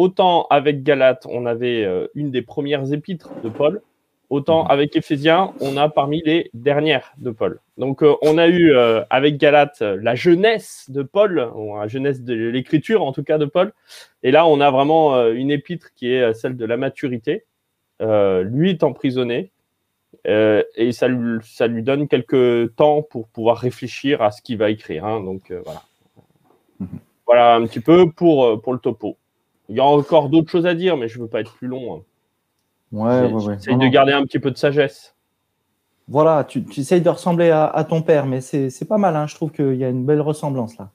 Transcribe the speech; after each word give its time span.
autant 0.00 0.46
avec 0.48 0.82
Galate, 0.82 1.26
on 1.28 1.44
avait 1.44 1.86
une 2.14 2.30
des 2.30 2.40
premières 2.40 2.90
épîtres 2.90 3.30
de 3.44 3.50
Paul, 3.50 3.82
autant 4.30 4.64
mhm. 4.64 4.70
avec 4.70 4.96
Éphésiens, 4.96 5.52
on 5.60 5.76
a 5.76 5.90
parmi 5.90 6.22
les 6.24 6.50
dernières 6.54 7.12
de 7.18 7.30
Paul. 7.30 7.60
Donc, 7.76 8.02
on 8.22 8.38
a 8.38 8.48
eu 8.48 8.74
avec 9.10 9.36
Galate 9.36 9.82
la 9.82 10.14
jeunesse 10.14 10.86
de 10.88 11.02
Paul, 11.02 11.50
ou 11.54 11.76
la 11.76 11.86
jeunesse 11.86 12.22
de 12.22 12.34
l'écriture 12.34 13.02
en 13.02 13.12
tout 13.12 13.22
cas 13.24 13.36
de 13.36 13.44
Paul. 13.44 13.72
Et 14.22 14.30
là, 14.30 14.46
on 14.46 14.60
a 14.60 14.70
vraiment 14.70 15.26
une 15.28 15.50
épître 15.50 15.92
qui 15.94 16.10
est 16.12 16.32
celle 16.32 16.56
de 16.56 16.64
la 16.64 16.78
maturité. 16.78 17.44
lui 18.00 18.70
est 18.70 18.82
emprisonné. 18.82 19.50
et 20.24 20.92
ça 20.92 21.08
lui, 21.08 21.40
ça 21.42 21.66
lui 21.66 21.82
donne 21.82 22.08
quelques 22.08 22.74
temps 22.74 23.02
pour 23.02 23.28
pouvoir 23.28 23.58
réfléchir 23.58 24.22
à 24.22 24.30
ce 24.30 24.40
qu'il 24.40 24.56
va 24.56 24.70
écrire. 24.70 25.04
Hein. 25.04 25.20
donc 25.20 25.52
voilà. 25.64 25.82
Mhm. 26.78 26.88
Voilà 27.30 27.54
un 27.54 27.64
petit 27.68 27.78
peu 27.78 28.10
pour, 28.10 28.44
euh, 28.44 28.56
pour 28.56 28.72
le 28.72 28.80
topo. 28.80 29.16
Il 29.70 29.76
y 29.76 29.80
a 29.80 29.84
encore 29.84 30.28
d'autres 30.28 30.50
choses 30.50 30.66
à 30.66 30.74
dire, 30.74 30.96
mais 30.96 31.06
je 31.06 31.18
ne 31.18 31.22
veux 31.22 31.28
pas 31.28 31.40
être 31.40 31.54
plus 31.54 31.68
long. 31.68 31.94
Hein. 31.94 32.02
Ouais, 32.92 33.32
ouais, 33.32 33.44
ouais. 33.44 33.54
Essaye 33.54 33.76
de 33.76 33.86
garder 33.86 34.12
un 34.12 34.24
petit 34.24 34.40
peu 34.40 34.50
de 34.50 34.56
sagesse. 34.56 35.14
Voilà, 36.08 36.42
tu, 36.42 36.64
tu 36.64 36.80
essayes 36.80 37.00
de 37.00 37.08
ressembler 37.08 37.50
à, 37.50 37.86
ton 37.88 38.02
père, 38.02 38.26
mais 38.26 38.40
c'est 38.40 38.88
pas 38.88 38.98
mal. 38.98 39.14
Hein. 39.14 39.28
Je 39.28 39.36
trouve 39.36 39.52
qu'il 39.52 39.76
y 39.76 39.84
a 39.84 39.88
une 39.88 40.04
belle 40.04 40.20
ressemblance 40.20 40.76
là. 40.76 40.90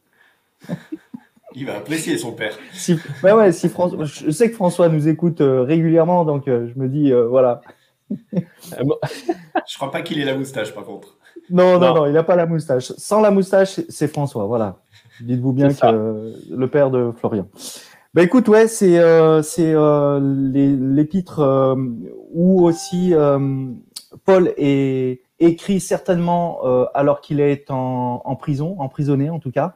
Il 1.57 1.65
va 1.65 1.77
apprécier 1.77 2.17
son 2.17 2.33
père. 2.33 2.57
Si, 2.73 2.99
ouais, 3.23 3.53
si 3.53 3.69
François, 3.69 4.03
je 4.03 4.29
sais 4.29 4.49
que 4.49 4.55
François 4.55 4.89
nous 4.89 5.07
écoute 5.07 5.39
euh, 5.39 5.61
régulièrement, 5.61 6.25
donc 6.25 6.49
euh, 6.49 6.67
je 6.67 6.77
me 6.77 6.89
dis, 6.89 7.13
voilà. 7.13 7.61
je 8.33 9.77
crois 9.77 9.89
pas 9.89 10.01
qu'il 10.01 10.19
ait 10.19 10.25
la 10.25 10.35
moustache, 10.35 10.73
par 10.75 10.83
contre. 10.83 11.17
Non, 11.49 11.79
non, 11.79 11.95
non, 11.95 12.05
il 12.07 12.11
n'a 12.11 12.23
pas 12.23 12.35
la 12.35 12.45
moustache. 12.45 12.91
Sans 12.97 13.21
la 13.21 13.31
moustache, 13.31 13.79
c'est 13.87 14.09
François, 14.09 14.47
voilà. 14.47 14.79
Dites-vous 15.21 15.53
bien 15.53 15.69
que 15.69 16.33
le 16.51 16.67
père 16.67 16.91
de 16.91 17.13
Florian. 17.17 17.47
Ben 18.15 18.23
écoute, 18.23 18.47
ouais, 18.47 18.69
c'est 18.69 18.97
euh, 18.97 19.41
c'est 19.41 19.73
euh, 19.73 20.21
l'épître 20.21 21.39
euh, 21.39 21.75
où 22.31 22.65
aussi 22.65 23.13
euh, 23.13 23.67
Paul 24.23 24.53
est 24.55 25.19
écrit 25.39 25.81
certainement 25.81 26.61
alors 26.93 27.19
qu'il 27.19 27.41
est 27.41 27.69
en, 27.69 28.21
en, 28.23 28.35
prison, 28.37 28.77
emprisonné 28.79 29.29
en 29.29 29.39
tout 29.39 29.51
cas. 29.51 29.75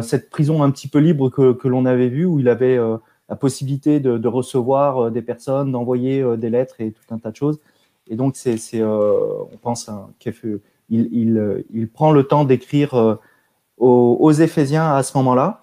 cette 0.00 0.30
prison 0.30 0.62
un 0.62 0.70
petit 0.70 0.88
peu 0.88 0.98
libre 0.98 1.28
que, 1.28 1.52
que 1.52 1.68
l'on 1.68 1.84
avait 1.84 2.08
vue, 2.08 2.24
où 2.24 2.40
il 2.40 2.48
avait 2.48 2.78
la 3.28 3.36
possibilité 3.36 4.00
de, 4.00 4.16
de 4.16 4.28
recevoir 4.28 5.10
des 5.10 5.20
personnes, 5.20 5.72
d'envoyer 5.72 6.24
des 6.38 6.48
lettres 6.48 6.76
et 6.80 6.92
tout 6.92 7.14
un 7.14 7.18
tas 7.18 7.30
de 7.30 7.36
choses. 7.36 7.60
Et 8.08 8.16
donc 8.16 8.34
c'est 8.36 8.56
c'est 8.56 8.82
on 8.82 9.58
pense 9.60 9.90
qu'il 10.18 10.60
il, 10.88 11.64
il, 11.70 11.88
prend 11.90 12.12
le 12.12 12.22
temps 12.22 12.46
d'écrire 12.46 13.18
aux, 13.76 14.32
Éphésiens 14.32 14.94
à 14.94 15.02
ce 15.02 15.18
moment-là. 15.18 15.60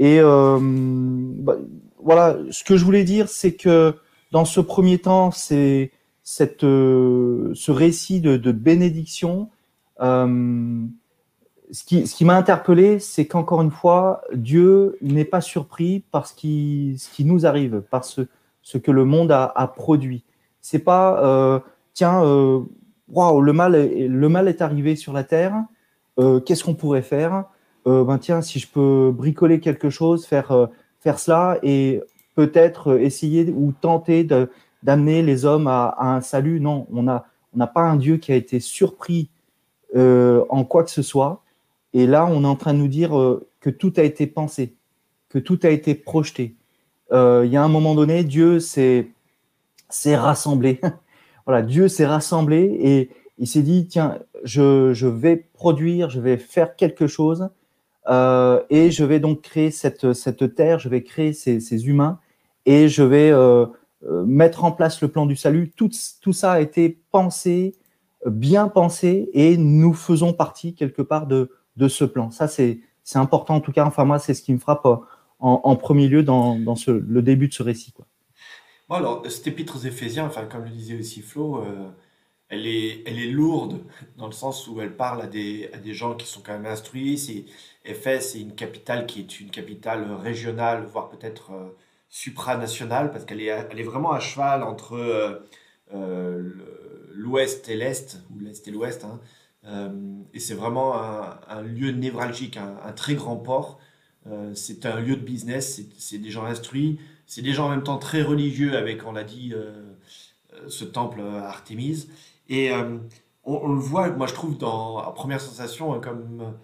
Et 0.00 0.18
euh, 0.18 0.58
bah, 0.60 1.56
voilà, 2.02 2.38
ce 2.50 2.64
que 2.64 2.78
je 2.78 2.84
voulais 2.86 3.04
dire, 3.04 3.28
c'est 3.28 3.52
que 3.52 3.94
dans 4.32 4.46
ce 4.46 4.58
premier 4.58 4.98
temps, 4.98 5.30
c'est 5.30 5.92
cette, 6.22 6.64
euh, 6.64 7.52
ce 7.54 7.70
récit 7.70 8.22
de, 8.22 8.38
de 8.38 8.50
bénédiction. 8.50 9.50
Euh, 10.00 10.86
ce 11.70 11.84
qui, 11.84 12.06
ce 12.06 12.16
qui 12.16 12.24
m'a 12.24 12.34
interpellé, 12.34 12.98
c'est 12.98 13.26
qu'encore 13.26 13.60
une 13.60 13.70
fois, 13.70 14.22
Dieu 14.32 14.96
n'est 15.02 15.26
pas 15.26 15.42
surpris 15.42 16.02
par 16.10 16.26
ce 16.26 16.34
qui, 16.34 16.96
ce 16.98 17.10
qui 17.10 17.26
nous 17.26 17.44
arrive, 17.44 17.82
par 17.90 18.04
ce, 18.06 18.22
que 18.78 18.90
le 18.90 19.04
monde 19.04 19.30
a, 19.30 19.52
a 19.54 19.68
produit. 19.68 20.24
C'est 20.62 20.78
pas, 20.78 21.62
tiens, 21.92 22.22
waouh, 23.08 23.40
le 23.40 23.52
mal, 23.52 23.72
le 23.74 24.28
mal 24.28 24.48
est 24.48 24.62
arrivé 24.62 24.96
sur 24.96 25.12
la 25.12 25.24
terre. 25.24 25.54
Qu'est-ce 26.18 26.64
qu'on 26.64 26.74
pourrait 26.74 27.02
faire? 27.02 27.44
Euh, 27.90 28.04
ben 28.04 28.18
tiens, 28.18 28.42
si 28.42 28.58
je 28.58 28.68
peux 28.68 29.12
bricoler 29.12 29.60
quelque 29.60 29.90
chose, 29.90 30.26
faire, 30.26 30.52
euh, 30.52 30.66
faire 31.00 31.18
cela 31.18 31.58
et 31.62 32.00
peut-être 32.34 32.98
essayer 33.00 33.50
ou 33.50 33.72
tenter 33.80 34.26
d'amener 34.82 35.22
les 35.22 35.44
hommes 35.44 35.66
à, 35.66 35.96
un 35.98 36.20
salut. 36.20 36.60
Non, 36.60 36.86
on 36.92 37.02
n'a 37.02 37.26
on 37.58 37.66
pas 37.66 37.82
un 37.82 37.96
Dieu 37.96 38.16
qui 38.16 38.32
a 38.32 38.36
été 38.36 38.60
surpris 38.60 39.28
en 39.94 40.64
quoi 40.64 40.84
que 40.84 40.90
ce 40.90 41.02
soit. 41.02 41.42
Et 41.92 42.06
là, 42.06 42.26
on 42.26 42.44
est 42.44 42.46
en 42.46 42.54
train 42.54 42.72
de 42.74 42.78
nous 42.78 42.88
dire 42.88 43.10
que 43.60 43.70
tout 43.70 43.92
a 43.96 44.02
été 44.02 44.26
pensé, 44.28 44.74
que 45.28 45.40
tout 45.40 45.58
a 45.64 45.68
été 45.68 45.94
projeté. 45.96 46.54
Il 47.12 47.48
y 47.50 47.56
a 47.56 47.62
un 47.62 47.68
moment 47.68 47.96
donné, 47.96 48.22
Dieu 48.22 48.60
s'est 48.60 49.12
rassemblé. 50.06 50.80
voilà, 51.46 51.62
Dieu 51.62 51.88
s'est 51.88 52.06
rassemblé 52.06 52.78
et 52.80 53.10
il 53.40 53.46
s'est 53.46 53.62
dit, 53.62 53.86
tiens, 53.88 54.18
je, 54.44 55.06
vais 55.06 55.36
produire, 55.36 56.10
je 56.10 56.20
vais 56.20 56.36
faire 56.36 56.76
quelque 56.76 57.06
chose, 57.06 57.48
euh, 58.10 58.62
et 58.70 58.90
je 58.90 59.04
vais 59.04 59.20
donc 59.20 59.42
créer 59.42 59.70
cette, 59.70 60.12
cette 60.12 60.54
terre, 60.54 60.78
je 60.78 60.88
vais 60.88 61.02
créer 61.02 61.32
ces, 61.32 61.86
humains, 61.86 62.18
et 62.66 62.88
je 62.88 63.02
vais 63.02 63.30
euh, 63.30 63.66
euh, 64.04 64.24
mettre 64.24 64.64
en 64.64 64.72
place 64.72 65.00
le 65.00 65.08
plan 65.08 65.26
du 65.26 65.36
salut. 65.36 65.70
Tout, 65.70 65.90
tout 66.20 66.32
ça 66.32 66.52
a 66.52 66.60
été 66.60 67.00
pensé, 67.12 67.76
bien 68.26 68.68
pensé, 68.68 69.30
et 69.32 69.56
nous 69.56 69.94
faisons 69.94 70.32
partie 70.32 70.74
quelque 70.74 71.02
part 71.02 71.26
de, 71.26 71.52
de 71.76 71.88
ce 71.88 72.04
plan. 72.04 72.30
Ça, 72.30 72.48
c'est 72.48 72.80
important 73.14 73.56
en 73.56 73.60
tout 73.60 73.72
cas. 73.72 73.86
Enfin, 73.86 74.04
moi, 74.04 74.18
c'est 74.18 74.34
ce 74.34 74.42
qui 74.42 74.52
me 74.52 74.58
frappe 74.58 74.86
en, 75.38 75.76
premier 75.76 76.08
lieu 76.08 76.22
dans, 76.22 76.58
dans 76.58 76.76
ce, 76.76 76.90
le 76.90 77.22
début 77.22 77.48
de 77.48 77.54
ce 77.54 77.62
récit. 77.62 77.92
Quoi. 77.92 78.06
Alors, 78.90 79.22
cet 79.30 79.46
épître 79.46 79.76
aux 79.76 79.86
Éphésiens, 79.86 80.26
enfin, 80.26 80.46
comme 80.46 80.64
le 80.64 80.70
disait 80.70 80.98
aussi 80.98 81.22
Flo, 81.22 81.64
elle 82.50 82.66
est, 82.66 83.02
elle 83.06 83.18
est 83.20 83.30
lourde 83.30 83.78
dans 84.16 84.26
le 84.26 84.32
sens 84.32 84.66
où 84.66 84.80
elle 84.80 84.96
parle 84.96 85.22
à 85.22 85.26
des, 85.28 85.70
à 85.72 85.78
des 85.78 85.94
gens 85.94 86.14
qui 86.16 86.26
sont 86.26 86.42
quand 86.44 86.52
même 86.52 86.66
instruits. 86.66 87.16
C'est, 87.16 87.44
Éphèse, 87.90 88.32
c'est 88.32 88.40
une 88.40 88.54
capitale 88.54 89.06
qui 89.06 89.20
est 89.20 89.40
une 89.40 89.50
capitale 89.50 90.12
régionale, 90.12 90.84
voire 90.84 91.08
peut-être 91.08 91.52
euh, 91.52 91.76
supranationale, 92.08 93.10
parce 93.10 93.24
qu'elle 93.24 93.40
est, 93.40 93.46
est 93.48 93.82
vraiment 93.82 94.12
à 94.12 94.20
cheval 94.20 94.62
entre 94.62 94.94
euh, 94.94 95.40
euh, 95.94 96.50
l'ouest 97.14 97.68
et 97.68 97.76
l'est, 97.76 98.22
ou 98.30 98.40
l'est 98.40 98.66
et 98.66 98.70
l'ouest. 98.70 99.04
Hein. 99.04 99.20
et 100.32 100.40
c'est 100.40 100.54
vraiment 100.54 100.94
un, 100.96 101.62
lieu 101.62 101.90
névralgique, 101.90 102.56
un, 102.56 102.92
très 102.92 103.14
grand 103.14 103.36
port. 103.36 103.78
c'est 104.54 104.86
un 104.86 105.00
lieu 105.00 105.16
de 105.16 105.22
business, 105.22 105.82
c'est, 105.98 106.18
des 106.18 106.30
gens 106.30 106.44
instruits, 106.46 106.98
c'est 107.26 107.42
des 107.42 107.52
gens 107.52 107.66
en 107.66 107.70
même 107.70 107.82
temps 107.82 107.98
très 107.98 108.22
religieux 108.22 108.76
avec, 108.76 109.06
on 109.06 109.12
l'a 109.12 109.24
dit, 109.24 109.52
ce 110.68 110.84
temple 110.84 111.20
à 111.20 111.48
Artémise. 111.48 112.08
Et 112.48 112.70
on, 113.44 113.68
le 113.68 113.80
voit, 113.80 114.08
moi 114.10 114.26
je 114.26 114.34
trouve, 114.34 114.56
dans 114.56 115.02
la 115.02 115.10
première 115.10 115.40
sensation, 115.40 116.00
comme 116.00 116.54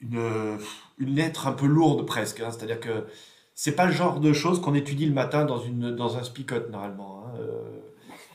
une, 0.00 0.58
une, 0.98 1.14
lettre 1.14 1.46
un 1.46 1.52
peu 1.52 1.66
lourde 1.66 2.06
presque. 2.06 2.40
Hein. 2.40 2.50
C'est-à-dire 2.50 2.80
que 2.80 3.06
c'est 3.54 3.76
pas 3.76 3.86
le 3.86 3.92
genre 3.92 4.20
de 4.20 4.32
choses 4.32 4.60
qu'on 4.60 4.74
étudie 4.74 5.06
le 5.06 5.12
matin 5.12 5.44
dans, 5.44 5.58
une, 5.58 5.94
dans 5.94 6.16
un 6.16 6.22
spigot 6.22 6.68
normalement. 6.70 7.24
Hein. 7.24 7.38
Euh, 7.40 7.80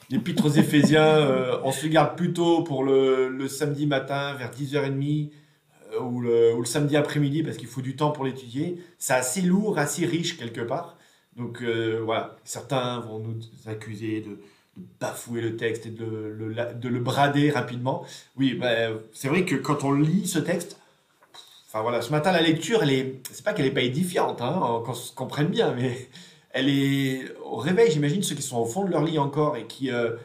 L'épître 0.10 0.46
aux 0.46 0.50
Éphésiens, 0.58 1.06
euh, 1.06 1.60
on 1.64 1.72
se 1.72 1.88
garde 1.88 2.16
plutôt 2.16 2.64
pour 2.64 2.84
le, 2.84 3.30
le 3.30 3.48
samedi 3.48 3.88
matin 3.88 4.34
vers 4.36 4.52
10h30 4.52 5.32
ou, 6.02 6.22
le, 6.22 6.54
ou, 6.54 6.60
le, 6.60 6.66
samedi 6.66 6.96
après-midi 6.98 7.42
parce 7.42 7.58
qu'il 7.58 7.68
faut 7.68 7.82
du 7.82 7.96
temps 7.96 8.12
pour 8.12 8.26
l'étudier. 8.26 8.80
C'est 9.00 9.14
assez 9.14 9.42
lourd, 9.42 9.80
assez 9.80 10.06
riche 10.06 10.38
quelque 10.38 10.62
part. 10.62 10.98
Donc 11.36 11.62
voilà, 11.62 12.38
certains 12.46 13.00
vont 13.02 13.20
nous 13.20 13.36
accuser 13.66 14.22
de, 14.22 14.40
de 14.78 14.86
bafouer 15.00 15.42
le 15.42 15.56
texte 15.56 15.86
et 15.86 15.90
de 15.90 16.06
le, 16.06 16.56
de 16.76 16.90
le 16.90 17.00
brader 17.00 17.50
rapidement. 17.50 18.06
Oui, 18.36 18.54
ben, 18.54 18.98
c'est 19.14 19.28
vrai 19.28 19.46
que 19.46 19.56
quand 19.56 19.84
on 19.84 19.94
lit 19.94 20.28
ce 20.28 20.40
texte, 20.40 20.80
enfin 21.76 21.82
voilà, 21.82 22.02
ce 22.02 22.10
matin 22.10 22.32
la 22.32 22.42
lecture, 22.42 22.84
elle 22.84 22.92
est, 22.92 23.22
c'est 23.30 23.44
pas 23.44 23.52
qu'elle 23.52 23.66
est 23.66 23.72
pas 23.72 23.82
édifiante, 23.82 24.42
hein, 24.42 24.82
qu'on 24.86 24.94
se 24.94 25.12
comprenne 25.14 25.48
bien, 25.48 25.74
mais 25.76 26.10
elle 26.52 26.70
est 26.70 27.26
au 27.44 27.58
réveil. 27.58 27.92
J'imagine 27.92 28.24
ceux 28.24 28.34
qui 28.34 28.44
sont 28.44 28.60
au 28.60 28.66
fond 28.66 28.86
de 28.86 28.92
leur 28.92 29.04
lit 29.04 29.20
encore 29.20 29.58
et 29.58 29.68
qui 29.68 29.92
euh, 29.92 30.16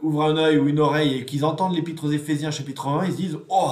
ouvrent 0.00 0.22
un 0.22 0.38
œil 0.38 0.56
ou 0.56 0.68
une 0.68 0.80
oreille 0.80 1.18
et 1.18 1.26
qu'ils 1.26 1.44
entendent 1.44 1.74
l'épître 1.74 2.04
aux 2.04 2.10
Éphésiens 2.10 2.50
chapitre 2.50 2.88
1, 2.88 3.04
ils 3.04 3.12
se 3.12 3.16
disent 3.16 3.38
oh. 3.50 3.70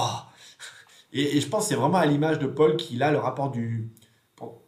Et, 1.11 1.41
je 1.41 1.47
pense 1.47 1.63
que 1.63 1.69
c'est 1.69 1.75
vraiment 1.75 1.97
à 1.97 2.05
l'image 2.05 2.37
de 2.37 2.45
Paul 2.45 2.77
qu'il 2.77 3.01
a 3.01 3.11
le 3.11 3.17
rapport 3.17 3.49
du, 3.49 3.89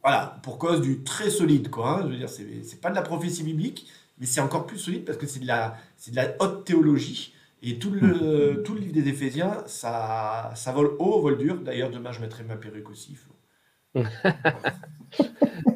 voilà, 0.01 0.39
pour 0.41 0.57
cause 0.57 0.81
du 0.81 1.03
très 1.03 1.29
solide 1.29 1.69
quoi. 1.69 1.99
Hein. 1.99 2.01
je 2.05 2.07
veux 2.07 2.17
dire, 2.17 2.29
c'est, 2.29 2.63
c'est 2.63 2.81
pas 2.81 2.89
de 2.89 2.95
la 2.95 3.03
prophétie 3.03 3.43
biblique 3.43 3.87
mais 4.17 4.25
c'est 4.25 4.41
encore 4.41 4.65
plus 4.65 4.79
solide 4.79 5.05
parce 5.05 5.19
que 5.19 5.27
c'est 5.27 5.39
de 5.39 5.47
la, 5.47 5.77
c'est 5.97 6.09
de 6.09 6.15
la 6.15 6.33
haute 6.39 6.65
théologie. 6.65 7.33
Et 7.63 7.77
tout 7.77 7.91
le, 7.91 8.63
tout 8.63 8.73
le 8.73 8.79
livre 8.79 8.93
des 8.93 9.07
Éphésiens, 9.07 9.63
ça, 9.67 10.51
ça 10.55 10.71
vole 10.71 10.95
haut, 10.97 11.21
vole 11.21 11.37
dur. 11.37 11.59
D'ailleurs, 11.61 11.91
demain, 11.91 12.11
je 12.11 12.19
mettrai 12.19 12.43
ma 12.43 12.55
perruque 12.55 12.89
aussi. 12.89 13.15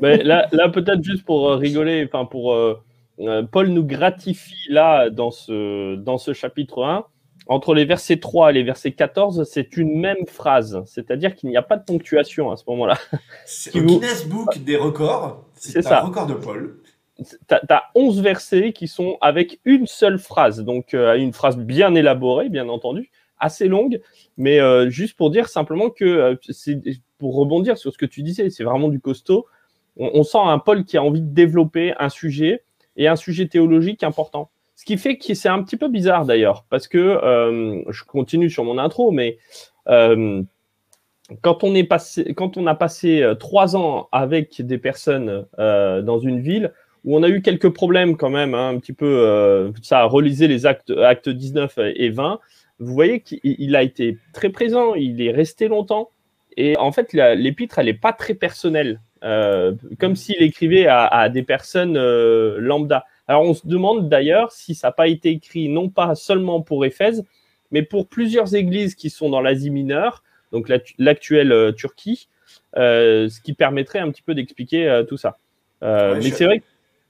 Mais 0.02 0.24
là, 0.24 0.48
là 0.52 0.70
peut-être 0.70 1.04
juste 1.04 1.26
pour 1.26 1.50
euh, 1.50 1.58
rigoler, 1.58 2.06
enfin 2.06 2.26
pour 2.26 2.54
euh, 2.54 2.82
euh, 3.20 3.44
Paul 3.44 3.68
nous 3.68 3.84
gratifie 3.84 4.70
là 4.70 5.10
dans 5.10 5.32
ce, 5.32 5.96
dans 5.96 6.18
ce 6.18 6.34
chapitre 6.34 6.84
1. 6.84 7.06
Entre 7.48 7.76
les 7.76 7.86
versets 7.86 8.18
3 8.18 8.50
et 8.50 8.54
les 8.54 8.64
versets 8.64 8.94
14, 8.94 9.44
c'est 9.44 9.78
une 9.78 10.00
même 10.00 10.26
phrase, 10.26 10.82
c'est-à-dire 10.88 11.36
qu'il 11.36 11.50
n'y 11.50 11.58
a 11.58 11.62
pas 11.62 11.78
de 11.78 11.84
ponctuation 11.84 12.50
à 12.50 12.58
ce 12.58 12.64
moment-là. 12.70 12.98
C'est 13.46 13.76
le 13.76 13.82
Guinness 13.82 14.28
Book 14.28 14.58
des 14.64 14.78
records, 14.78 15.46
c'est 15.54 15.86
un 15.86 16.00
record 16.00 16.26
de 16.26 16.34
Paul 16.34 16.80
tu 17.24 17.56
as, 17.70 17.84
11 17.96 18.22
versets 18.22 18.74
qui 18.74 18.88
sont 18.88 19.18
avec 19.22 19.60
une 19.66 19.88
seule 19.88 20.20
phrase, 20.20 20.64
donc 20.64 20.94
euh, 20.94 21.16
une 21.16 21.34
phrase 21.34 21.58
bien 21.58 21.96
élaborée, 21.96 22.50
bien 22.50 22.68
entendu, 22.70 23.12
assez 23.40 23.68
longue, 23.68 24.02
mais 24.38 24.60
euh, 24.60 24.90
juste 24.90 25.16
pour 25.16 25.30
dire 25.30 25.48
simplement 25.48 25.90
que, 25.90 26.06
euh, 26.06 26.36
c'est 26.50 26.80
pour 27.18 27.36
rebondir 27.36 27.78
sur 27.78 27.92
ce 27.94 27.98
que 27.98 28.06
tu 28.06 28.22
disais, 28.22 28.50
c'est 28.50 28.64
vraiment 28.64 28.90
du 28.90 29.00
costaud. 29.00 29.46
on, 29.98 30.24
sent 30.24 30.40
un 30.42 30.60
Paul 30.60 30.84
qui 30.84 30.98
a 30.98 31.04
envie 31.04 31.22
de 31.22 31.34
développer 31.34 31.94
un 32.00 32.10
sujet 32.10 32.64
et 32.98 33.08
un 33.08 33.16
sujet 33.16 33.48
théologique 33.48 34.04
important. 34.04 34.50
Ce 34.76 34.84
qui 34.84 34.98
fait 34.98 35.18
que 35.18 35.34
c'est 35.34 35.48
un 35.48 35.64
petit 35.64 35.78
peu 35.78 35.88
bizarre 35.88 36.26
d'ailleurs, 36.26 36.66
parce 36.70 36.90
que 36.90 37.22
je 37.88 38.04
continue 38.04 38.50
sur 38.50 38.66
mon 38.66 38.78
intro, 38.78 39.12
mais 39.12 39.38
quand, 39.86 41.64
on 41.64 41.74
est 41.76 41.86
passé, 41.86 42.34
quand 42.34 42.58
on 42.58 42.68
a 42.68 42.76
passé 42.76 43.26
trois 43.40 43.78
ans 43.78 44.10
avec 44.12 44.62
des 44.62 44.78
personnes 44.78 45.46
dans 45.58 46.20
une 46.20 46.42
ville, 46.42 46.74
où 47.06 47.16
on 47.16 47.24
a 47.24 47.30
eu 47.30 47.42
quelques 47.42 47.70
problèmes 47.70 48.18
quand 48.18 48.30
même, 48.30 48.54
hein, 48.54 48.70
un 48.70 48.80
petit 48.80 48.94
peu, 48.94 49.72
ça 49.82 50.00
a 50.00 50.04
relisé 50.06 50.48
les 50.48 50.66
actes, 50.66 50.92
actes 50.92 51.30
19 51.30 51.80
et 51.96 52.10
20, 52.10 52.40
vous 52.80 52.94
voyez 52.94 53.22
qu'il 53.22 53.76
a 53.76 53.84
été 53.84 54.18
très 54.34 54.50
présent, 54.50 54.96
il 54.96 55.22
est 55.22 55.32
resté 55.32 55.68
longtemps, 55.68 56.10
et 56.58 56.78
en 56.78 56.92
fait, 56.92 57.14
l'épître, 57.14 57.80
elle 57.80 57.86
n'est 57.86 57.94
pas 57.94 58.12
très 58.12 58.34
personnelle. 58.34 59.00
Euh, 59.26 59.74
comme 60.00 60.16
s'il 60.16 60.42
écrivait 60.44 60.86
à, 60.88 61.30
des 61.30 61.42
personnes 61.42 61.98
euh, 61.98 62.58
lambda. 62.60 63.06
Alors 63.28 63.42
on 63.42 63.56
se 63.56 63.66
demande 63.66 64.08
d'ailleurs 64.08 64.52
si 64.52 64.76
ça 64.76 64.90
n'a 64.90 64.92
pas 64.92 65.08
été 65.08 65.30
écrit 65.30 65.68
non 65.68 65.90
pas 65.90 66.14
seulement 66.14 66.62
pour 66.62 66.86
Éphèse, 66.86 67.26
mais 67.72 67.82
pour 67.82 68.08
plusieurs 68.08 68.54
églises 68.54 68.94
qui 68.94 69.10
sont 69.10 69.30
dans 69.30 69.42
l'Asie 69.42 69.72
mineure, 69.72 70.24
donc 70.52 70.72
l'actuelle 71.00 71.52
euh, 71.52 71.72
Turquie, 71.72 72.28
ce 72.76 73.42
qui 73.42 73.54
permettrait 73.54 74.00
un 74.00 74.12
petit 74.12 74.22
peu 74.22 74.36
d'expliquer 74.36 75.04
tout 75.08 75.18
ça. 75.18 75.38
mais 75.82 76.30
c'est 76.30 76.46
vrai 76.46 76.62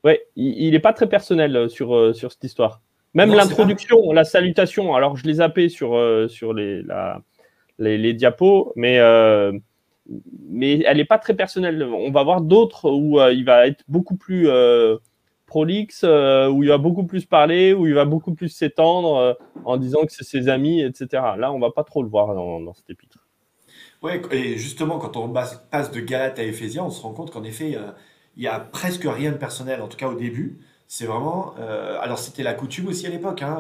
ouais, 0.06 0.25
il 0.38 0.72
n'est 0.72 0.80
pas 0.80 0.94
très 0.94 1.10
personnel 1.10 1.69
sur, 1.69 2.16
sur 2.16 2.31
cette 2.31 2.44
histoire. 2.44 2.81
Même 3.13 3.34
l'introduction, 3.34 4.12
la 4.13 4.24
salutation, 4.24 4.96
alors 4.96 5.18
je 5.18 5.25
l'ai 5.25 5.36
zappé 5.36 5.69
sur, 5.69 6.00
sur 6.30 6.54
les, 6.54 6.81
les, 7.80 7.98
les, 7.98 8.13
diapos, 8.13 8.72
mais 8.75 9.00
mais 10.50 10.81
elle 10.81 10.98
n'est 10.98 11.06
pas 11.06 11.18
très 11.18 11.34
personnelle. 11.34 11.84
On 11.84 12.12
va 12.12 12.24
voir 12.24 12.42
d'autres 12.42 12.90
où 12.90 13.19
euh, 13.19 13.34
il 13.34 13.46
va 13.46 13.68
être 13.68 13.84
beaucoup 13.88 14.16
plus 14.16 14.48
euh, 14.48 14.98
prolixe, 15.46 16.02
euh, 16.04 16.50
où 16.50 16.63
il 16.63 16.69
va 16.69 16.78
beaucoup 16.78 17.06
plus 17.06 17.25
parler, 17.25 17.74
où 17.74 17.88
il 17.88 17.94
va 17.94 18.06
beaucoup 18.06 18.34
plus 18.34 18.50
s'étendre 18.50 19.38
en 19.63 19.78
disant 19.78 20.06
que 20.06 20.12
c'est 20.12 20.24
ses 20.24 20.48
amis, 20.48 20.81
etc. 20.81 21.07
Là, 21.38 21.52
on 21.52 21.60
va 21.60 21.72
pas 21.72 21.84
trop 21.84 22.04
le 22.04 22.10
voir 22.10 22.34
dans, 22.36 22.60
dans 22.60 22.74
cet 22.74 22.90
épître. 22.90 23.19
Ouais, 24.02 24.22
et 24.31 24.57
justement, 24.57 25.00
quand 25.00 25.18
on 25.18 25.30
passe 25.30 25.92
de 25.92 26.00
Galate 26.00 26.38
à 26.38 26.44
Éphésiens, 26.44 26.84
on 26.84 26.90
se 26.92 27.02
rend 27.02 27.13
compte 27.13 27.31
qu'en 27.31 27.44
effet, 27.44 27.75
il 28.37 28.43
y 28.43 28.47
a 28.47 28.59
presque 28.59 29.05
rien 29.05 29.31
de 29.31 29.37
personnel, 29.37 29.81
en 29.81 29.87
tout 29.87 29.97
cas 29.97 30.07
au 30.07 30.15
début. 30.15 30.59
C'est 30.87 31.05
vraiment. 31.05 31.55
alors, 32.01 32.19
c'était 32.19 32.43
la 32.43 32.53
coutume 32.53 32.87
aussi 32.87 33.07
à 33.07 33.09
l'époque. 33.09 33.41
Hein, 33.41 33.57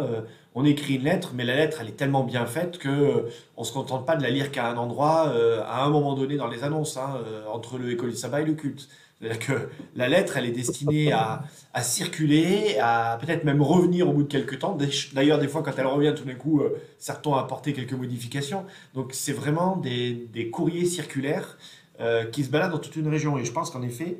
on 0.57 0.63
écrit 0.63 0.95
une 0.95 1.03
lettre, 1.03 1.31
mais 1.35 1.43
la 1.43 1.55
lettre, 1.57 1.79
elle 1.81 1.89
est 1.89 1.97
tellement 1.97 2.23
bien 2.23 2.45
faite 2.45 2.77
que 2.77 2.87
euh, 2.87 3.29
on 3.57 3.65
se 3.65 3.73
contente 3.73 4.05
pas 4.05 4.15
de 4.15 4.23
la 4.23 4.29
lire 4.29 4.51
qu'à 4.51 4.67
un 4.69 4.77
endroit, 4.77 5.27
euh, 5.27 5.61
à 5.65 5.83
un 5.83 5.89
moment 5.89 6.15
donné 6.15 6.37
dans 6.37 6.47
les 6.47 6.63
annonces, 6.63 6.95
hein, 6.95 7.19
euh, 7.27 7.45
entre 7.47 7.77
le 7.77 7.91
école 7.91 8.11
du 8.11 8.15
sabbat 8.15 8.41
et 8.41 8.45
le 8.45 8.53
culte. 8.53 8.87
C'est-à-dire 9.19 9.39
que 9.39 9.69
la 9.95 10.07
lettre, 10.07 10.37
elle 10.37 10.45
est 10.45 10.51
destinée 10.51 11.11
à, 11.11 11.43
circuler, 11.81 12.77
à 12.81 13.17
peut-être 13.19 13.43
même 13.43 13.61
revenir 13.61 14.09
au 14.09 14.13
bout 14.13 14.23
de 14.23 14.27
quelques 14.27 14.59
temps. 14.59 14.77
D'ailleurs, 15.13 15.39
des 15.39 15.47
fois, 15.47 15.61
quand 15.61 15.73
elle 15.77 15.87
revient, 15.87 16.13
tout 16.15 16.25
d'un 16.25 16.35
coup, 16.35 16.61
certains 16.99 17.29
ont 17.29 17.35
apporté 17.35 17.71
quelques 17.71 17.93
modifications. 17.93 18.65
Donc, 18.93 19.13
c'est 19.13 19.31
vraiment 19.31 19.77
des, 19.77 20.49
courriers 20.51 20.85
circulaires 20.85 21.57
qui 22.33 22.43
se 22.43 22.49
baladent 22.49 22.73
dans 22.73 22.77
toute 22.77 22.97
une 22.97 23.07
région. 23.07 23.37
Et 23.37 23.45
je 23.45 23.53
pense 23.53 23.71
qu'en 23.71 23.83
effet, 23.83 24.17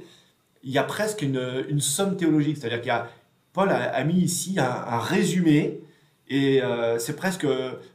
il 0.66 0.72
y 0.72 0.78
a 0.78 0.84
presque 0.84 1.22
une, 1.22 1.80
somme 1.80 2.18
théologique. 2.18 2.58
C'est-à-dire 2.58 2.82
qu'il 2.82 2.90
y 2.90 2.92
a 2.92 3.08
Paul 3.54 3.70
a, 3.70 4.04
mis 4.04 4.16
ici 4.16 4.58
un 4.60 5.00
résumé 5.00 5.80
et 6.28 6.62
euh, 6.62 6.98
c'est 6.98 7.16
presque 7.16 7.48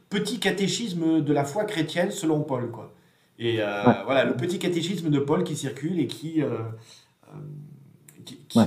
petit 0.09 0.39
catéchisme 0.39 1.21
de 1.21 1.33
la 1.33 1.43
foi 1.43 1.65
chrétienne 1.65 2.11
selon 2.11 2.41
Paul. 2.41 2.71
Quoi. 2.71 2.93
Et 3.39 3.57
euh, 3.59 3.83
voilà, 4.05 4.25
le 4.25 4.35
petit 4.35 4.59
catéchisme 4.59 5.09
de 5.09 5.19
Paul 5.19 5.43
qui 5.43 5.55
circule 5.55 5.99
et 5.99 6.07
qui, 6.07 6.41
euh, 6.41 6.59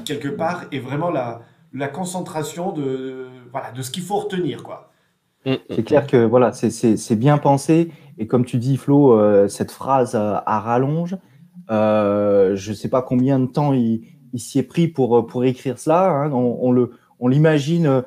quelque 0.05 0.29
part, 0.29 0.65
est 0.73 0.81
vraiment 0.81 1.11
la, 1.11 1.43
la 1.73 1.89
concentration 1.89 2.73
de, 2.73 3.29
voilà, 3.53 3.73
de 3.73 3.83
ce 3.83 3.91
qu'il 3.91 4.03
faut 4.03 4.17
retenir. 4.17 4.63
Quoi. 4.63 4.91
Mm, 5.47 5.53
mm. 5.53 5.57
C'est 5.71 5.85
clair 5.85 6.07
que 6.07 6.25
voilà, 6.25 6.53
c'est 6.53 7.17
bien 7.17 7.39
pensé. 7.39 7.91
Et 8.19 8.27
comme 8.27 8.45
tu 8.45 8.59
dis, 8.59 8.77
Flo, 8.77 9.49
cette 9.49 9.73
phrase 9.73 10.15
à, 10.15 10.61
rallonge, 10.61 11.17
je 11.69 12.71
ne 12.71 12.75
sais 12.75 12.89
pas 12.89 13.03
combien 13.03 13.39
de 13.39 13.47
temps 13.47 13.73
il, 13.73 14.03
s'y 14.37 14.59
est 14.59 14.65
pris 14.65 14.89
pour, 14.89 15.27
pour 15.27 15.45
écrire 15.45 15.79
cela. 15.79 16.11
Hein. 16.11 16.33
On, 16.33 16.89
on 17.21 17.29
l'imagine 17.29 18.03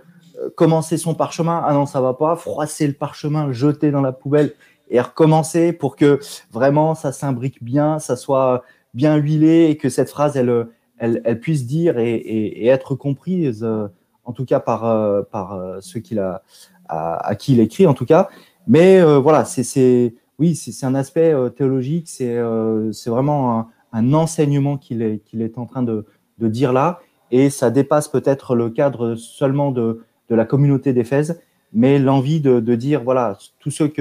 commencer 0.55 0.97
son 0.97 1.15
parchemin, 1.15 1.63
ah 1.65 1.73
non, 1.73 1.85
ça 1.85 2.01
va 2.01 2.13
pas, 2.13 2.35
froisser 2.35 2.87
le 2.87 2.93
parchemin, 2.93 3.51
jeter 3.51 3.91
dans 3.91 4.01
la 4.01 4.11
poubelle 4.11 4.53
et 4.89 5.01
recommencer 5.01 5.73
pour 5.73 5.95
que 5.95 6.19
vraiment 6.51 6.95
ça 6.95 7.11
s'imbrique 7.11 7.63
bien, 7.63 7.99
ça 7.99 8.15
soit 8.15 8.63
bien 8.93 9.15
huilé 9.15 9.67
et 9.69 9.77
que 9.77 9.89
cette 9.89 10.09
phrase, 10.09 10.37
elle, 10.37 10.67
elle, 10.97 11.39
puisse 11.39 11.65
dire 11.65 11.99
et, 11.99 12.65
être 12.67 12.95
comprise, 12.95 13.63
euh, 13.63 13.87
en 14.25 14.33
tout 14.33 14.45
cas 14.45 14.59
par, 14.59 14.85
euh, 14.85 15.21
par 15.21 15.53
euh, 15.53 15.77
ceux 15.81 15.99
qu'il 15.99 16.19
a, 16.19 16.43
à, 16.89 17.35
qui 17.35 17.53
il 17.53 17.59
écrit, 17.59 17.85
en 17.85 17.93
tout 17.93 18.05
cas. 18.05 18.29
Mais 18.67 19.01
voilà, 19.01 19.45
c'est, 19.45 20.13
oui, 20.39 20.55
c'est 20.55 20.85
un 20.85 20.95
aspect 20.95 21.33
théologique, 21.55 22.07
c'est 22.09 22.39
c'est 22.91 23.09
vraiment 23.09 23.67
un, 23.91 24.13
enseignement 24.13 24.77
qu'il 24.77 25.01
est, 25.01 25.19
qu'il 25.25 25.41
est 25.41 25.57
en 25.57 25.65
train 25.65 25.81
de, 25.81 26.05
de 26.37 26.47
dire 26.47 26.73
là, 26.73 26.99
et 27.31 27.49
ça 27.49 27.71
dépasse 27.71 28.07
peut-être 28.07 28.55
le 28.55 28.69
cadre 28.69 29.15
seulement 29.15 29.71
de, 29.71 30.03
de 30.29 30.35
la 30.35 30.45
communauté 30.45 30.93
d'Éphèse, 30.93 31.39
mais 31.73 31.99
l'envie 31.99 32.39
de, 32.39 32.59
dire, 32.75 33.03
voilà, 33.03 33.37
tous 33.59 33.71
ceux 33.71 33.91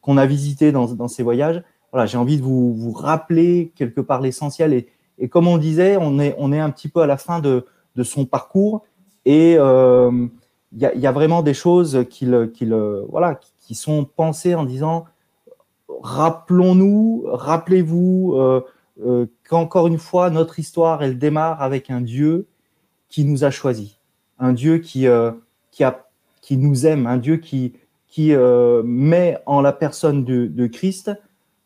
qu'on 0.00 0.16
a 0.16 0.26
visités 0.26 0.72
dans, 0.72 1.08
ces 1.08 1.22
voyages, 1.22 1.62
voilà, 1.92 2.06
j'ai 2.06 2.18
envie 2.18 2.38
de 2.38 2.42
vous, 2.42 2.74
vous, 2.74 2.92
rappeler 2.92 3.72
quelque 3.76 4.00
part 4.00 4.20
l'essentiel. 4.20 4.72
Et, 4.72 4.88
et, 5.18 5.28
comme 5.28 5.46
on 5.46 5.58
disait, 5.58 5.96
on 6.00 6.18
est, 6.18 6.34
on 6.38 6.52
est 6.52 6.58
un 6.58 6.70
petit 6.70 6.88
peu 6.88 7.00
à 7.00 7.06
la 7.06 7.16
fin 7.16 7.38
de, 7.38 7.66
de 7.94 8.02
son 8.02 8.26
parcours 8.26 8.84
et 9.24 9.56
euh, 9.58 10.26
il 10.72 10.80
y, 10.80 10.86
a, 10.86 10.94
y, 10.94 11.06
a, 11.06 11.12
vraiment 11.12 11.42
des 11.42 11.54
choses 11.54 12.04
voilà, 13.08 13.40
qui 13.60 13.74
sont 13.76 14.04
pensées 14.04 14.56
en 14.56 14.64
disant, 14.64 15.04
rappelons-nous, 16.02 17.24
rappelez-vous 17.26 18.34
euh, 18.36 18.60
euh, 19.04 19.26
qu'encore 19.48 19.86
une 19.86 19.98
fois, 19.98 20.30
notre 20.30 20.58
histoire, 20.58 21.02
elle 21.02 21.18
démarre 21.18 21.62
avec 21.62 21.90
un 21.90 22.00
Dieu 22.00 22.46
qui 23.08 23.24
nous 23.24 23.44
a 23.44 23.50
choisis 23.50 23.98
un 24.38 24.52
Dieu 24.52 24.78
qui, 24.78 25.06
euh, 25.06 25.32
qui, 25.70 25.84
a, 25.84 26.06
qui 26.40 26.56
nous 26.56 26.86
aime, 26.86 27.06
un 27.06 27.16
Dieu 27.16 27.36
qui, 27.36 27.74
qui 28.08 28.32
met 28.84 29.38
en 29.46 29.60
la 29.60 29.72
personne 29.72 30.24
de, 30.24 30.66
Christ 30.66 31.10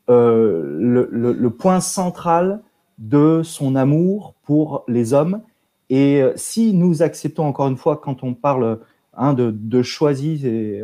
euh, 0.08 0.76
le, 0.78 1.08
le, 1.10 1.50
point 1.50 1.80
central 1.80 2.62
de 2.96 3.42
son 3.42 3.76
amour 3.76 4.34
pour 4.44 4.84
les 4.88 5.12
hommes. 5.12 5.42
Et 5.90 6.22
si 6.36 6.72
nous 6.72 7.02
acceptons 7.02 7.44
encore 7.44 7.68
une 7.68 7.76
fois, 7.76 7.98
quand 7.98 8.22
on 8.22 8.34
parle 8.34 8.80
hein, 9.14 9.34
de, 9.34 9.50
de 9.50 9.82
choisi, 9.82 10.46
et, 10.46 10.82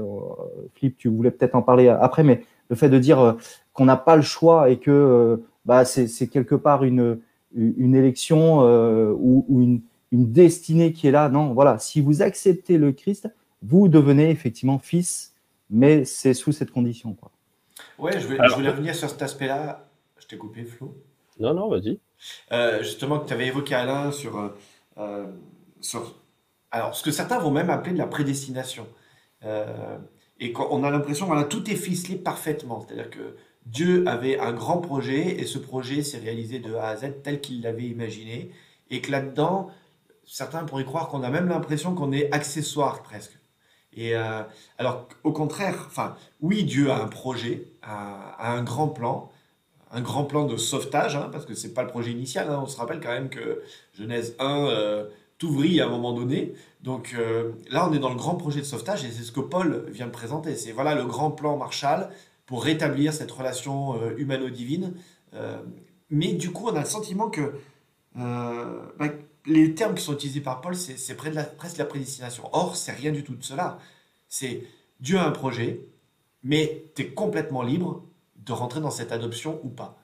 Philippe, 0.75 0.99
tu 0.99 1.09
voulais 1.09 1.31
peut-être 1.31 1.55
en 1.55 1.63
parler 1.63 1.89
après, 1.89 2.25
mais 2.25 2.43
le 2.69 2.77
fait 2.77 2.89
de 2.89 2.99
dire 2.99 3.37
qu'on 3.73 3.85
n'a 3.85 3.97
pas 3.97 4.17
le 4.17 4.23
choix 4.23 4.71
et 4.71 4.79
que 4.79 5.43
bah, 5.65 5.85
c'est 5.85 6.29
quelque 6.29 6.55
part 6.55 6.85
une, 6.85 7.21
une 7.55 7.95
élection 7.95 8.61
ou, 8.61 9.45
ou 9.49 9.63
une, 9.63 9.81
une 10.13 10.33
destinée 10.33 10.93
qui 10.93 11.09
est 11.09 11.11
là. 11.11 11.29
Non, 11.29 11.55
voilà, 11.55 11.79
si 11.79 12.01
vous 12.01 12.23
acceptez 12.23 12.79
le 12.79 12.93
Christ, 12.93 13.29
vous 13.63 13.89
devenez 13.89 14.31
effectivement 14.31 14.79
fils, 14.79 15.35
mais 15.71 16.05
c'est 16.05 16.35
sous 16.35 16.53
cette 16.53 16.71
condition. 16.71 17.15
Quoi. 17.15 17.31
Ouais, 17.99 18.21
je, 18.21 18.27
voulais 18.27 18.69
revenir 18.69 18.95
sur 18.95 19.11
cet 19.11 19.23
aspect-là. 19.23 19.89
Je 20.19 20.27
t'ai 20.27 20.37
coupé, 20.37 20.65
Flo. 20.65 20.97
Non, 21.41 21.55
non, 21.55 21.69
vas-y. 21.69 21.99
Euh, 22.53 22.83
justement, 22.83 23.19
que 23.19 23.27
tu 23.27 23.33
avais 23.33 23.47
évoqué 23.47 23.75
Alain 23.75 24.13
sur, 24.13 24.39
euh, 24.39 24.49
euh, 24.99 25.27
sur. 25.81 26.15
Alors, 26.71 26.95
ce 26.95 27.03
que 27.03 27.11
certains 27.11 27.39
vont 27.39 27.51
même 27.51 27.71
appeler 27.71 27.93
de 27.93 27.99
la 27.99 28.07
prédestination. 28.07 28.87
Et 30.41 30.53
on 30.57 30.83
a 30.83 30.91
l'impression, 30.91 31.27
voilà, 31.27 31.45
tout 31.45 31.71
est 31.71 31.77
ficelé 31.77 32.17
parfaitement. 32.17 32.85
C'est-à-dire 32.87 33.11
que 33.11 33.37
Dieu 33.67 34.05
avait 34.07 34.39
un 34.39 34.53
grand 34.53 34.79
projet 34.79 35.41
et 35.41 35.47
ce 35.47 35.59
projet 35.59 36.03
s'est 36.03 36.19
réalisé 36.19 36.59
de 36.59 36.75
A 36.75 36.89
à 36.89 36.97
Z 36.97 37.23
tel 37.23 37.41
qu'il 37.41 37.63
l'avait 37.63 37.85
imaginé. 37.85 38.51
Et 38.91 39.01
que 39.01 39.11
là-dedans, 39.11 39.71
certains 40.27 40.65
pourraient 40.65 40.85
croire 40.85 41.09
qu'on 41.09 41.23
a 41.23 41.31
même 41.31 41.49
l'impression 41.49 41.95
qu'on 41.95 42.13
est 42.13 42.33
accessoire 42.33 43.03
presque. 43.03 43.39
Et 43.97 44.17
euh, 44.17 44.43
alors, 44.79 45.09
au 45.23 45.33
contraire, 45.33 45.85
enfin, 45.87 46.17
oui, 46.41 46.65
Dieu 46.65 46.91
a 46.91 47.01
un 47.01 47.07
projet, 47.07 47.69
a, 47.83 48.53
un 48.53 48.63
grand 48.63 48.89
plan, 48.89 49.31
un 49.93 50.01
grand 50.01 50.25
plan 50.25 50.47
de 50.47 50.57
sauvetage, 50.57 51.15
hein, 51.15 51.29
parce 51.31 51.47
que 51.47 51.55
c'est 51.55 51.73
pas 51.73 51.83
le 51.85 51.89
projet 51.89 52.11
initial. 52.11 52.51
Hein. 52.51 52.61
on 52.65 52.67
se 52.67 52.77
rappelle 52.77 53.01
quand 53.01 53.13
même 53.13 53.29
que 53.29 53.63
Genèse 53.97 54.35
1 54.41 54.67
euh, 54.67 55.05
tout 55.45 55.53
vrille 55.53 55.81
à 55.81 55.87
un 55.87 55.91
moment 55.91 56.13
donné. 56.13 56.55
Donc 56.83 57.15
euh, 57.15 57.53
là, 57.71 57.89
on 57.89 57.93
est 57.93 57.99
dans 57.99 58.11
le 58.11 58.17
grand 58.17 58.35
projet 58.35 58.61
de 58.61 58.67
sauvetage 58.67 59.05
et 59.05 59.11
c'est 59.11 59.23
ce 59.23 59.33
que 59.33 59.41
Paul 59.41 59.87
vient 59.91 60.07
de 60.07 60.13
présenter. 60.13 60.57
C'est 60.57 60.73
voilà 60.73 60.95
le 60.95 61.05
grand 61.05 61.31
plan 61.31 61.57
Marshall 61.57 62.11
pour 62.47 62.65
rétablir 62.65 63.13
cette 63.13 63.31
relation 63.31 63.95
humano-divine. 64.19 64.95
mais 66.11 66.33
du 66.35 66.51
coup, 66.53 66.69
on 66.69 66.77
a 66.77 66.81
le 66.81 66.87
sentiment 66.87 67.31
que 67.31 67.55
bah, 68.15 69.09
les 69.47 69.75
termes 69.75 69.95
qui 69.95 70.03
sont 70.03 70.15
utilisés 70.15 70.41
par 70.41 70.61
Paul, 70.61 70.77
c'est 70.77 71.15
presque 71.17 71.79
la 71.79 71.85
prédestination. 71.85 72.49
Or, 72.53 72.77
c'est 72.77 72.93
rien 72.93 73.13
du 73.13 73.25
tout 73.25 73.35
de 73.35 73.43
cela. 73.43 73.79
C'est 74.29 74.65
Dieu 75.01 75.19
a 75.19 75.27
un 75.27 75.31
projet, 75.31 75.81
mais 76.43 76.85
tu 76.95 77.03
es 77.03 77.09
complètement 77.09 77.63
libre 77.63 78.05
de 78.37 78.53
rentrer 78.53 78.81
dans 78.81 78.91
cette 78.91 79.13
adoption 79.13 79.61
ou 79.65 79.69
pas. 79.69 79.99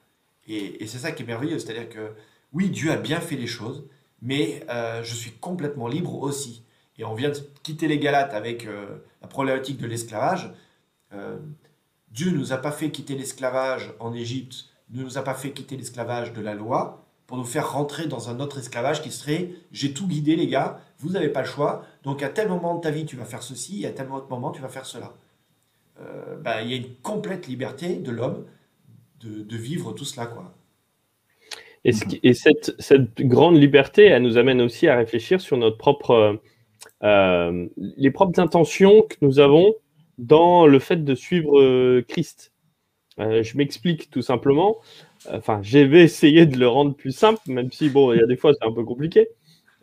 Et, 0.47 0.87
c'est 0.87 0.99
ça 0.99 1.13
qui 1.13 1.23
est 1.23 1.27
merveilleux. 1.27 1.59
C'est-à-dire 1.59 1.89
que 1.89 2.13
oui, 2.53 2.71
Dieu 2.71 2.91
a 2.91 2.97
bien 2.97 3.21
fait 3.21 3.37
les 3.37 3.47
choses, 3.47 3.85
mais 4.23 4.65
euh, 4.69 5.03
je 5.03 5.15
suis 5.15 5.33
complètement 5.33 5.89
libre 5.89 6.15
aussi. 6.23 6.65
Et 6.99 7.05
on 7.05 7.15
vient 7.15 7.31
de 7.31 7.39
quitter 7.63 7.89
les 7.89 7.99
Galates 7.99 8.35
avec 8.35 8.67
euh, 8.67 8.99
la 9.23 9.29
problématique 9.29 9.79
de 9.79 9.87
l'esclavage. 9.87 10.53
Euh, 11.13 11.39
Dieu 12.11 12.31
ne 12.31 12.37
nous 12.37 12.53
a 12.53 12.59
pas 12.59 12.73
fait 12.73 12.91
quitter 12.91 13.15
l'esclavage 13.15 13.95
en 14.01 14.13
Égypte, 14.13 14.67
ne 14.91 15.03
nous 15.03 15.17
a 15.17 15.23
pas 15.23 15.35
fait 15.35 15.53
quitter 15.53 15.77
l'esclavage 15.77 16.33
de 16.33 16.41
la 16.41 16.55
loi 16.55 17.07
pour 17.27 17.37
nous 17.37 17.45
faire 17.45 17.73
rentrer 17.73 18.07
dans 18.07 18.29
un 18.29 18.41
autre 18.41 18.59
esclavage 18.59 19.03
qui 19.03 19.13
serait 19.13 19.53
j'ai 19.71 19.95
tout 19.95 20.09
guidé 20.09 20.35
les 20.35 20.49
gars, 20.49 20.81
vous 20.99 21.11
n'avez 21.11 21.29
pas 21.29 21.43
le 21.43 21.47
choix, 21.47 21.85
donc 22.03 22.25
à 22.25 22.29
tel 22.29 22.49
moment 22.49 22.75
de 22.75 22.81
ta 22.81 22.91
vie 22.91 23.07
tu 23.07 23.15
vas 23.15 23.25
faire 23.25 23.43
ceci 23.43 23.85
et 23.85 23.87
à 23.87 23.93
tel 23.93 24.11
autre 24.11 24.29
moment 24.29 24.51
tu 24.51 24.61
vas 24.61 24.69
faire 24.69 24.87
cela. 24.87 25.15
Ben, 26.41 26.63
il 26.63 26.71
y 26.71 26.73
a 26.73 26.77
une 26.77 26.95
complète 27.03 27.47
liberté 27.47 27.97
de 27.97 28.11
l'homme 28.11 28.47
de, 29.21 29.43
de, 29.43 29.57
vivre 29.57 29.93
tout 29.93 30.07
cela. 30.07 30.27
quoi. 30.27 30.55
Et, 31.85 31.93
et 32.23 32.35
cette, 32.35 32.75
grande 33.21 33.57
liberté, 33.57 34.05
elle 34.05 34.23
nous 34.23 34.37
amène 34.37 34.61
aussi 34.61 34.89
à 34.89 34.97
réfléchir 34.97 35.41
sur 35.41 35.57
notre 35.57 35.79
euh, 37.03 37.69
les 37.77 38.11
propres 38.11 38.41
intentions 38.41 39.03
que 39.03 39.17
nous 39.23 39.39
avons 39.39 39.75
dans 40.19 40.67
le 40.67 40.79
fait 40.79 41.03
de 41.03 41.15
suivre 41.15 41.59
euh, 41.59 42.05
Christ. 42.07 42.53
Euh, 43.19 43.43
je 43.43 43.57
m'explique 43.57 44.11
tout 44.11 44.23
simplement. 44.23 44.79
Enfin, 45.31 45.61
j'ai 45.63 45.83
essayé 46.03 46.47
de 46.47 46.59
le 46.59 46.69
rendre 46.69 46.95
plus 46.95 47.13
simple, 47.13 47.41
même 47.47 47.71
si, 47.73 47.91
bon, 47.91 48.13
il 48.13 48.21
y 48.21 48.23
a 48.23 48.27
des 48.27 48.37
fois, 48.37 48.53
c'est 48.55 48.67
un 48.67 48.73
peu 48.73 48.85
compliqué. 48.85 49.29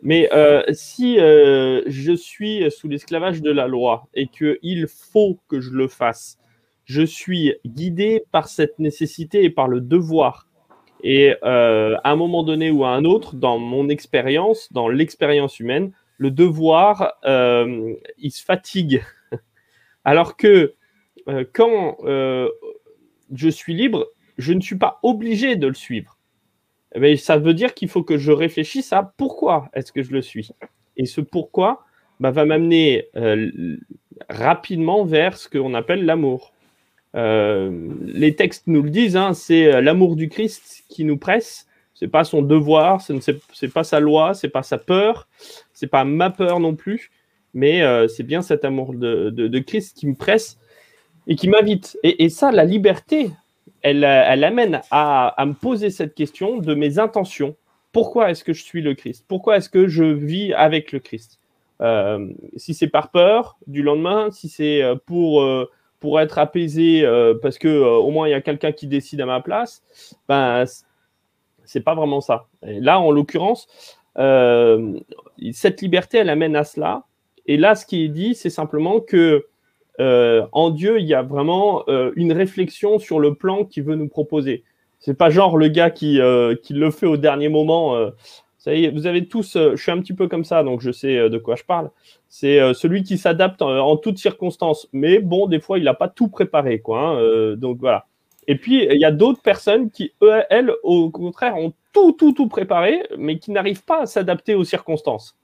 Mais 0.00 0.28
si 0.72 1.16
je 1.16 2.12
suis 2.16 2.70
sous 2.70 2.88
l'esclavage 2.88 3.42
de 3.42 3.50
la 3.50 3.66
loi 3.66 4.08
et 4.14 4.28
qu'il 4.28 4.86
faut 4.86 5.38
que 5.48 5.60
je 5.60 5.70
le 5.70 5.88
fasse, 5.88 6.38
je 6.84 7.02
suis 7.02 7.54
guidé 7.66 8.24
par 8.30 8.48
cette 8.48 8.78
nécessité 8.78 9.44
et 9.44 9.50
par 9.50 9.66
le 9.68 9.80
devoir 9.80 10.47
et 11.02 11.34
euh, 11.44 11.96
à 12.04 12.12
un 12.12 12.16
moment 12.16 12.42
donné 12.42 12.70
ou 12.70 12.84
à 12.84 12.90
un 12.90 13.04
autre, 13.04 13.36
dans 13.36 13.58
mon 13.58 13.88
expérience, 13.88 14.72
dans 14.72 14.88
l'expérience 14.88 15.60
humaine, 15.60 15.92
le 16.16 16.30
devoir, 16.30 17.14
euh, 17.24 17.94
il 18.18 18.30
se 18.30 18.44
fatigue. 18.44 19.02
Alors 20.04 20.36
que 20.36 20.74
euh, 21.28 21.44
quand 21.52 21.98
je 22.04 23.48
suis 23.48 23.74
libre, 23.74 24.08
je 24.38 24.52
ne 24.52 24.60
suis 24.60 24.78
pas 24.78 24.98
obligé 25.02 25.56
de 25.56 25.66
le 25.66 25.74
suivre. 25.74 26.18
Mais 26.96 27.16
ça 27.16 27.36
veut 27.36 27.54
dire 27.54 27.74
qu'il 27.74 27.88
faut 27.88 28.02
que 28.02 28.16
je 28.16 28.32
réfléchisse 28.32 28.92
à 28.92 29.02
pourquoi 29.16 29.68
est-ce 29.74 29.92
que 29.92 30.02
je 30.02 30.12
le 30.12 30.22
suis. 30.22 30.50
Et 30.96 31.04
ce 31.04 31.20
pourquoi 31.20 31.84
bah, 32.18 32.30
va 32.30 32.46
m'amener 32.46 33.08
rapidement 34.28 35.04
vers 35.04 35.36
ce 35.36 35.48
qu'on 35.48 35.74
appelle 35.74 36.04
l'amour. 36.04 36.52
Euh, 37.14 37.88
les 38.04 38.34
textes 38.34 38.66
nous 38.66 38.82
le 38.82 38.90
disent, 38.90 39.16
hein, 39.16 39.32
c'est 39.32 39.74
euh, 39.74 39.80
l'amour 39.80 40.16
du 40.16 40.28
Christ 40.28 40.84
qui 40.88 41.04
nous 41.04 41.16
presse. 41.16 41.66
C'est 41.94 42.08
pas 42.08 42.24
son 42.24 42.42
devoir, 42.42 43.00
ce 43.00 43.12
n'est 43.12 43.72
pas 43.72 43.82
sa 43.82 43.98
loi, 43.98 44.32
c'est 44.32 44.48
pas 44.48 44.62
sa 44.62 44.78
peur, 44.78 45.26
c'est 45.72 45.88
pas 45.88 46.04
ma 46.04 46.30
peur 46.30 46.60
non 46.60 46.76
plus, 46.76 47.10
mais 47.54 47.82
euh, 47.82 48.06
c'est 48.06 48.22
bien 48.22 48.40
cet 48.40 48.64
amour 48.64 48.94
de, 48.94 49.58
Christ 49.58 49.96
qui 49.96 50.06
me 50.06 50.14
presse 50.14 50.58
et 51.26 51.34
qui 51.34 51.48
m'invite. 51.48 51.98
Et, 52.04 52.28
ça, 52.28 52.52
la 52.52 52.64
liberté, 52.64 53.32
elle, 53.82 54.04
elle 54.04 54.44
amène 54.44 54.80
à, 54.92 55.34
me 55.44 55.54
poser 55.54 55.90
cette 55.90 56.14
question 56.14 56.58
de 56.58 56.72
mes 56.72 57.00
intentions. 57.00 57.56
Pourquoi 57.90 58.30
est-ce 58.30 58.44
que 58.44 58.52
je 58.52 58.62
suis 58.62 58.80
le 58.80 58.94
Christ? 58.94 59.24
Pourquoi 59.26 59.56
est-ce 59.56 59.68
que 59.68 59.88
je 59.88 60.04
vis 60.04 60.52
avec 60.52 60.92
le 60.92 61.00
Christ? 61.00 61.40
Si 62.56 62.74
c'est 62.74 62.88
par 62.88 63.10
peur 63.10 63.58
du 63.66 63.82
lendemain, 63.82 64.30
si 64.30 64.48
c'est 64.48 64.82
pour 65.04 65.42
pour 66.00 66.20
être 66.20 66.38
apaisé 66.38 67.04
euh, 67.04 67.34
parce 67.40 67.58
que 67.58 67.68
euh, 67.68 67.96
au 67.96 68.10
moins 68.10 68.28
il 68.28 68.30
y 68.30 68.34
a 68.34 68.40
quelqu'un 68.40 68.72
qui 68.72 68.86
décide 68.86 69.20
à 69.20 69.26
ma 69.26 69.40
place, 69.40 69.82
ben 70.28 70.64
c'est 71.64 71.80
pas 71.80 71.94
vraiment 71.94 72.20
ça. 72.20 72.46
Et 72.66 72.80
là, 72.80 72.98
en 73.00 73.10
l'occurrence, 73.10 73.66
euh, 74.18 74.98
cette 75.52 75.82
liberté, 75.82 76.18
elle 76.18 76.30
amène 76.30 76.56
à 76.56 76.64
cela. 76.64 77.04
Et 77.46 77.56
là, 77.56 77.74
ce 77.74 77.84
qui 77.84 78.04
est 78.04 78.08
dit, 78.08 78.34
c'est 78.34 78.50
simplement 78.50 79.00
que 79.00 79.44
en 80.00 80.70
Dieu, 80.70 81.00
il 81.00 81.06
y 81.06 81.14
a 81.14 81.22
vraiment 81.22 81.84
une 82.14 82.32
réflexion 82.32 83.00
sur 83.00 83.18
le 83.18 83.34
plan 83.34 83.64
qu'il 83.64 83.82
veut 83.82 83.96
nous 83.96 84.08
proposer. 84.08 84.62
C'est 85.00 85.18
pas 85.18 85.28
genre 85.28 85.56
le 85.56 85.66
gars 85.66 85.90
qui, 85.90 86.20
qui 86.62 86.72
le 86.72 86.90
fait 86.92 87.06
au 87.06 87.16
dernier 87.16 87.48
moment. 87.48 87.96
Ça 88.58 88.74
y 88.74 88.84
est, 88.84 88.90
vous 88.90 89.06
avez 89.06 89.26
tous, 89.26 89.56
je 89.56 89.76
suis 89.76 89.92
un 89.92 90.00
petit 90.00 90.14
peu 90.14 90.26
comme 90.26 90.44
ça, 90.44 90.64
donc 90.64 90.80
je 90.80 90.90
sais 90.90 91.30
de 91.30 91.38
quoi 91.38 91.54
je 91.54 91.62
parle. 91.62 91.90
C'est 92.28 92.60
euh, 92.60 92.74
celui 92.74 93.04
qui 93.04 93.16
s'adapte 93.16 93.62
en, 93.62 93.96
toutes 93.96 94.18
circonstances. 94.18 94.88
Mais 94.92 95.20
bon, 95.20 95.46
des 95.46 95.60
fois, 95.60 95.78
il 95.78 95.84
n'a 95.84 95.94
pas 95.94 96.08
tout 96.08 96.28
préparé, 96.28 96.80
quoi. 96.80 97.00
Hein, 97.00 97.16
euh, 97.20 97.56
donc 97.56 97.78
voilà. 97.78 98.06
Et 98.46 98.56
puis, 98.56 98.84
il 98.84 98.98
y 98.98 99.04
a 99.04 99.12
d'autres 99.12 99.42
personnes 99.42 99.90
qui, 99.90 100.12
elles, 100.50 100.72
au 100.82 101.10
contraire, 101.10 101.56
ont 101.56 101.72
tout, 101.92 102.12
tout, 102.12 102.32
tout 102.32 102.48
préparé, 102.48 103.02
mais 103.18 103.38
qui 103.38 103.50
n'arrivent 103.50 103.84
pas 103.84 104.02
à 104.02 104.06
s'adapter 104.06 104.54
aux 104.54 104.64
circonstances. 104.64 105.36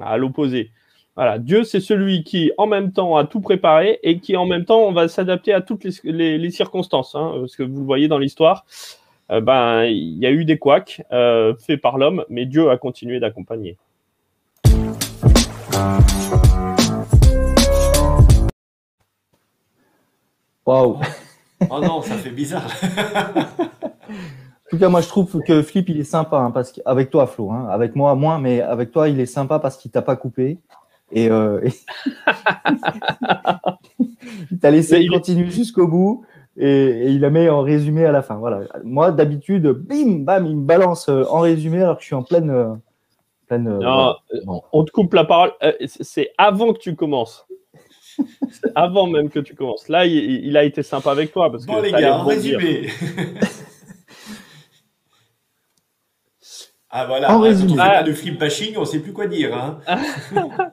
À 0.00 0.16
l'opposé. 0.18 0.70
Voilà, 1.16 1.38
Dieu, 1.38 1.64
c'est 1.64 1.80
celui 1.80 2.24
qui, 2.24 2.52
en 2.58 2.66
même 2.66 2.92
temps, 2.92 3.16
a 3.16 3.24
tout 3.24 3.40
préparé 3.40 4.00
et 4.02 4.18
qui, 4.18 4.36
en 4.36 4.46
même 4.46 4.64
temps, 4.64 4.92
va 4.92 5.08
s'adapter 5.08 5.52
à 5.52 5.62
toutes 5.62 5.84
les, 6.04 6.50
circonstances. 6.50 7.14
Hein, 7.14 7.32
parce 7.40 7.56
que 7.56 7.62
vous 7.62 7.80
le 7.80 7.86
voyez 7.86 8.08
dans 8.08 8.18
l'histoire, 8.18 8.64
euh, 8.64 9.01
ben, 9.40 9.84
il 9.84 10.18
y 10.18 10.26
a 10.26 10.30
eu 10.30 10.44
des 10.44 10.58
couacs 10.58 11.02
euh, 11.12 11.54
faits 11.56 11.80
par 11.80 11.98
l'homme, 11.98 12.24
mais 12.28 12.44
Dieu 12.46 12.70
a 12.70 12.76
continué 12.76 13.20
d'accompagner. 13.20 13.78
Waouh 20.66 21.00
Oh 21.70 21.80
non, 21.80 22.02
ça 22.02 22.16
fait 22.16 22.30
bizarre. 22.30 22.70
en 23.48 24.70
tout 24.70 24.78
cas, 24.78 24.88
moi, 24.88 25.00
je 25.00 25.08
trouve 25.08 25.40
que 25.46 25.62
Flip, 25.62 25.88
il 25.88 26.00
est 26.00 26.04
sympa, 26.04 26.38
hein, 26.38 26.50
parce 26.50 26.72
qu'avec 26.72 27.10
toi, 27.10 27.26
Flo, 27.26 27.50
hein, 27.50 27.68
avec 27.70 27.96
moi, 27.96 28.14
moins, 28.14 28.38
mais 28.38 28.60
avec 28.60 28.90
toi, 28.90 29.08
il 29.08 29.20
est 29.20 29.26
sympa 29.26 29.58
parce 29.58 29.76
qu'il 29.76 29.90
t'a 29.90 30.02
pas 30.02 30.16
coupé. 30.16 30.58
Et, 31.10 31.30
euh, 31.30 31.60
et... 31.64 31.72
il 34.50 34.58
t'a 34.58 34.70
laissé 34.70 35.00
il 35.00 35.10
continuer 35.10 35.50
jusqu'au 35.50 35.86
bout 35.86 36.24
et, 36.56 36.66
et, 36.66 37.08
il 37.08 37.20
la 37.20 37.30
met 37.30 37.48
en 37.48 37.62
résumé 37.62 38.04
à 38.04 38.12
la 38.12 38.22
fin. 38.22 38.36
Voilà. 38.36 38.60
Moi, 38.84 39.10
d'habitude, 39.10 39.66
bim, 39.68 40.24
bam, 40.24 40.46
il 40.46 40.56
me 40.56 40.64
balance 40.64 41.08
en 41.08 41.40
résumé 41.40 41.82
alors 41.82 41.96
que 41.96 42.02
je 42.02 42.06
suis 42.06 42.14
en 42.14 42.22
pleine. 42.22 42.50
Euh, 42.50 42.74
pleine 43.46 43.64
non, 43.64 43.76
voilà. 43.78 44.16
bon. 44.44 44.62
On 44.72 44.84
te 44.84 44.90
coupe 44.90 45.14
la 45.14 45.24
parole. 45.24 45.52
C'est 45.86 46.32
avant 46.38 46.72
que 46.72 46.78
tu 46.78 46.94
commences. 46.94 47.46
avant 48.74 49.06
même 49.06 49.30
que 49.30 49.40
tu 49.40 49.54
commences. 49.54 49.88
Là, 49.88 50.04
il, 50.06 50.44
il, 50.44 50.56
a 50.56 50.64
été 50.64 50.82
sympa 50.82 51.10
avec 51.10 51.32
toi. 51.32 51.50
Parce 51.50 51.64
bon, 51.64 51.76
que 51.76 51.86
les 51.86 51.92
gars, 51.92 52.18
en 52.18 52.24
résumé. 52.24 52.88
ah 56.94 57.06
voilà, 57.06 57.34
en 57.34 57.40
résumé. 57.40 57.72
Ah, 57.78 58.02
de 58.02 58.12
flip 58.12 58.38
bashing, 58.38 58.76
on 58.76 58.80
ne 58.80 58.84
sait 58.84 59.00
plus 59.00 59.14
quoi 59.14 59.26
dire. 59.26 59.56
Hein. 59.56 59.78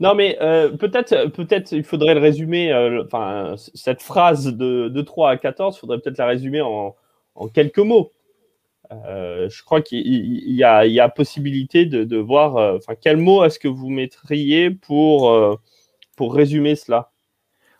non, 0.00 0.16
mais 0.16 0.36
euh, 0.40 0.70
peut-être 0.70 1.26
peut-être 1.28 1.70
il 1.70 1.84
faudrait 1.84 2.14
le 2.14 2.20
résumer, 2.20 2.72
euh, 2.72 3.04
enfin, 3.04 3.54
cette 3.56 4.02
phrase 4.02 4.46
de, 4.46 4.88
de 4.88 5.02
3 5.02 5.30
à 5.30 5.36
14, 5.36 5.76
il 5.76 5.78
faudrait 5.78 6.00
peut-être 6.00 6.18
la 6.18 6.26
résumer 6.26 6.60
en, 6.60 6.96
en 7.36 7.46
quelques 7.48 7.78
mots. 7.78 8.12
Euh, 8.92 9.48
je 9.48 9.62
crois 9.64 9.80
qu'il 9.80 10.00
y, 10.00 10.54
y, 10.54 10.56
y, 10.56 11.00
a 11.00 11.08
possibilité 11.08 11.86
de, 11.86 12.02
de 12.02 12.16
voir, 12.16 12.56
euh, 12.56 12.76
enfin, 12.76 12.94
quel 13.00 13.16
mot 13.16 13.44
est-ce 13.44 13.58
que 13.58 13.68
vous 13.68 13.88
mettriez 13.88 14.70
pour 14.70 15.30
euh, 15.30 15.54
pour 16.16 16.34
résumer 16.34 16.74
cela? 16.74 17.10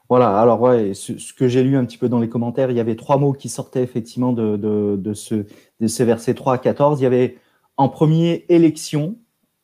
Voilà, 0.09 0.38
alors 0.38 0.61
ouais, 0.61 0.95
ce, 0.95 1.19
ce 1.19 1.33
que 1.33 1.49
j'ai 1.49 1.62
lu 1.62 1.76
un 1.76 1.85
petit 1.85 1.99
peu 1.99 2.09
dans 2.09 2.21
les 2.21 2.28
commentaires, 2.28 2.71
il 2.71 2.76
y 2.76 2.81
avait 2.81 2.95
trois 2.97 3.16
mots 3.16 3.33
qui 3.33 3.49
sortaient 3.49 3.83
effectivement 3.83 4.33
de, 4.33 4.57
de, 4.57 4.97
de, 4.99 5.14
ce, 5.14 5.47
de 5.81 5.87
ces 5.87 6.04
versets 6.04 6.35
3 6.35 6.54
à 6.54 6.59
14. 6.59 7.00
Il 7.00 7.04
y 7.04 7.07
avait 7.07 7.38
en 7.76 7.88
premier 7.88 8.45
élection, 8.49 9.16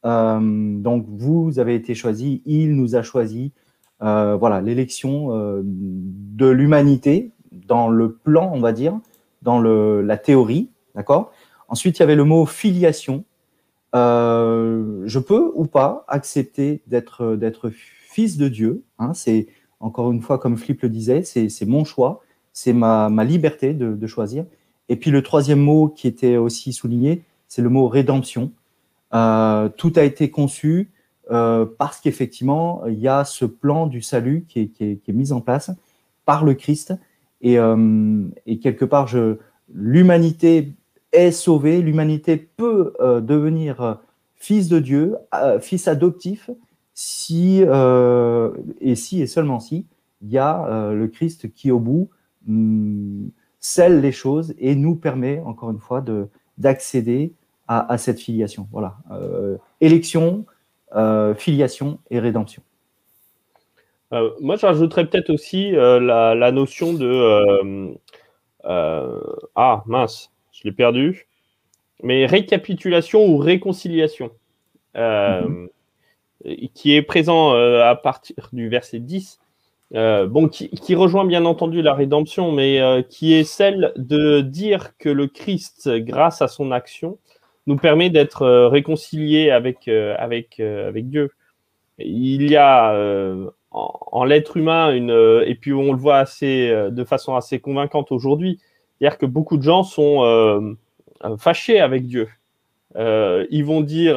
euh, 0.04 0.40
donc 0.40 1.06
vous 1.08 1.58
avez 1.58 1.74
été 1.74 1.94
choisi, 1.94 2.42
il 2.46 2.74
nous 2.74 2.96
a 2.96 3.02
choisi. 3.02 3.52
Euh, 4.02 4.36
voilà, 4.36 4.60
l'élection 4.60 5.36
euh, 5.36 5.62
de 5.64 6.46
l'humanité 6.46 7.32
dans 7.52 7.88
le 7.88 8.12
plan, 8.12 8.50
on 8.54 8.60
va 8.60 8.72
dire, 8.72 8.98
dans 9.42 9.58
le, 9.58 10.00
la 10.00 10.16
théorie, 10.16 10.70
d'accord? 10.94 11.32
Ensuite, 11.68 11.98
il 11.98 12.00
y 12.00 12.02
avait 12.02 12.16
le 12.16 12.24
mot 12.24 12.46
filiation. 12.46 13.24
Je 13.92 15.18
peux 15.18 15.50
ou 15.54 15.66
pas 15.66 16.04
accepter 16.08 16.82
d'être 16.86 17.36
d'être 17.36 17.70
fils 17.70 18.36
de 18.36 18.48
Dieu. 18.48 18.84
Hein, 18.98 19.14
c'est 19.14 19.48
encore 19.80 20.10
une 20.12 20.20
fois, 20.20 20.38
comme 20.38 20.56
Flip 20.56 20.82
le 20.82 20.88
disait, 20.88 21.22
c'est 21.22 21.66
mon 21.66 21.84
choix, 21.84 22.22
c'est 22.52 22.72
ma, 22.72 23.08
ma, 23.08 23.24
liberté 23.24 23.72
de, 23.72 24.06
choisir. 24.06 24.44
Et 24.88 24.96
puis 24.96 25.10
le 25.10 25.22
troisième 25.22 25.60
mot 25.60 25.88
qui 25.88 26.06
était 26.06 26.36
aussi 26.36 26.72
souligné, 26.72 27.22
c'est 27.50 27.62
le 27.62 27.68
mot 27.68 27.88
rédemption. 27.88 28.52
Euh, 29.12 29.68
tout 29.76 29.92
a 29.96 30.04
été 30.04 30.30
conçu 30.30 30.92
euh, 31.30 31.66
parce 31.78 32.00
qu'effectivement, 32.00 32.86
il 32.86 32.98
y 32.98 33.08
a 33.08 33.24
ce 33.24 33.44
plan 33.44 33.86
du 33.88 34.00
salut 34.00 34.46
qui 34.48 34.72
est, 34.80 35.08
mis 35.08 35.32
en 35.32 35.40
place 35.40 35.72
par 36.24 36.44
le 36.44 36.54
Christ. 36.54 36.94
Et, 37.42 37.58
euh, 37.58 38.22
quelque 38.62 38.84
part, 38.84 39.08
l'humanité 39.74 40.72
est 41.12 41.32
sauvée, 41.32 41.82
l'humanité 41.82 42.36
peut 42.36 42.94
devenir 43.00 43.98
fils 44.36 44.68
de 44.68 44.78
Dieu, 44.78 45.16
fils 45.60 45.88
adoptif, 45.88 46.50
si 46.94 47.62
et 48.80 48.94
si 48.94 49.22
et 49.22 49.26
seulement 49.26 49.58
si 49.58 49.86
il 50.22 50.30
y 50.30 50.38
a 50.38 50.92
le 50.92 51.08
Christ 51.08 51.52
qui 51.52 51.72
au 51.72 51.80
bout 51.80 52.10
hum, 52.46 53.30
scelle 53.58 54.00
les 54.00 54.12
choses 54.12 54.54
et 54.58 54.76
nous 54.76 54.94
permet 54.94 55.40
encore 55.40 55.70
une 55.72 55.80
fois 55.80 56.00
de 56.00 56.28
d'accéder 56.60 57.32
à, 57.70 57.98
cette 57.98 58.18
filiation. 58.18 58.66
Voilà. 58.72 58.96
élection, 59.80 60.44
filiation 61.36 61.98
et 62.10 62.18
rédemption. 62.18 62.62
moi, 64.40 64.56
j'ajouterais 64.56 65.06
peut-être 65.06 65.30
aussi 65.30 65.70
la, 65.70 66.52
notion 66.52 66.92
de 66.92 67.94
ah 68.64 69.82
mince, 69.86 70.32
je 70.52 70.64
l'ai 70.64 70.72
perdu. 70.72 71.28
Mais 72.02 72.26
récapitulation 72.26 73.24
ou 73.26 73.36
réconciliation, 73.36 74.30
mhm. 74.96 75.68
qui 76.74 76.94
est 76.94 77.02
présent 77.02 77.52
à 77.54 77.94
partir 77.94 78.48
du 78.52 78.68
verset 78.68 78.98
10 78.98 79.40
euh, 79.96 80.28
bon, 80.28 80.48
qui, 80.48 80.94
rejoint 80.94 81.24
bien 81.24 81.44
entendu 81.44 81.82
la 81.82 81.94
rédemption, 81.94 82.52
mais 82.52 82.80
euh, 82.80 83.02
qui 83.02 83.34
est 83.34 83.42
celle 83.42 83.92
de 83.96 84.40
dire 84.40 84.96
que 84.98 85.08
le 85.08 85.26
Christ, 85.26 85.88
grâce 85.88 86.42
à 86.42 86.48
son 86.48 86.70
action, 86.70 87.18
nous 87.70 87.76
permet 87.76 88.10
d'être 88.10 88.42
euh, 88.42 88.68
réconciliés 88.68 89.50
avec, 89.50 89.88
avec, 89.88 90.60
avec 90.60 91.08
Dieu. 91.08 91.30
Il 91.98 92.50
y 92.50 92.56
a 92.56 92.94
en, 93.70 94.24
l'être 94.24 94.56
humain 94.56 94.92
une, 94.94 95.42
et 95.46 95.54
puis 95.54 95.72
on 95.72 95.92
le 95.92 95.98
voit 95.98 96.16
assez, 96.18 96.70
de 96.90 97.04
façon 97.04 97.36
assez 97.36 97.60
convaincante 97.60 98.10
aujourd'hui, 98.10 98.58
c'est-à-dire 98.98 99.18
que 99.18 99.26
beaucoup 99.26 99.58
de 99.58 99.62
gens 99.62 99.82
sont 99.82 100.76
fâchés 101.38 101.78
avec 101.78 102.06
Dieu. 102.06 102.28
ils 102.96 103.64
vont 103.66 103.82
dire, 103.82 104.16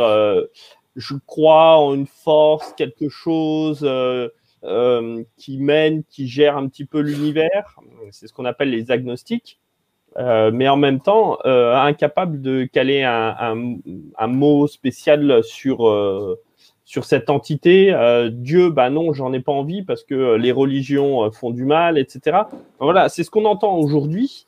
je 0.96 1.16
crois 1.26 1.78
en 1.78 1.94
une 1.94 2.08
force, 2.08 2.74
quelque 2.78 3.10
chose 3.10 3.86
euh, 4.66 5.26
qui 5.36 5.58
mène, 5.58 6.06
qui 6.06 6.26
gère 6.30 6.56
un 6.56 6.70
petit 6.70 6.86
peu 6.86 7.02
l'univers. 7.02 7.78
C'est 8.12 8.28
ce 8.28 8.34
qu'on 8.34 8.46
appelle 8.46 8.70
les 8.70 8.92
agnostiques. 8.92 9.60
Euh, 10.18 10.52
mais 10.54 10.68
en 10.70 10.78
même 10.78 11.00
temps, 11.00 11.40
euh, 11.46 11.76
incapable 11.76 12.42
de 12.42 12.66
caler 12.66 13.04
un, 13.04 14.28
mot 14.28 14.68
spécial 14.68 15.44
sur, 15.44 16.38
sur 16.86 17.06
cette 17.06 17.30
entité. 17.30 17.94
Dieu, 18.32 18.70
bah 18.70 18.90
non, 18.90 19.14
j'en 19.14 19.34
ai 19.34 19.40
pas 19.40 19.52
envie 19.52 19.84
parce 19.84 20.04
que 20.04 20.36
les 20.36 20.52
religions 20.52 21.32
font 21.32 21.52
du 21.52 21.66
mal, 21.66 21.98
etc. 21.98 22.42
Voilà, 22.80 23.10
c'est 23.10 23.24
ce 23.24 23.32
qu'on 23.32 23.46
entend 23.46 23.76
aujourd'hui. 23.76 24.46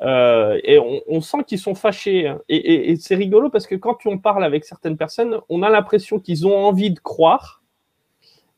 et 0.00 0.78
on, 1.08 1.20
sent 1.20 1.44
qu'ils 1.46 1.58
sont 1.58 1.74
fâchés. 1.74 2.32
Et, 2.48 2.90
et, 2.90 2.96
c'est 2.96 3.16
rigolo 3.16 3.50
parce 3.50 3.66
que 3.66 3.74
quand 3.74 3.98
on 4.06 4.18
parle 4.18 4.44
avec 4.44 4.64
certaines 4.64 4.96
personnes, 4.96 5.38
on 5.48 5.62
a 5.62 5.70
l'impression 5.70 6.18
qu'ils 6.18 6.46
ont 6.46 6.56
envie 6.56 6.90
de 6.90 7.00
croire, 7.00 7.62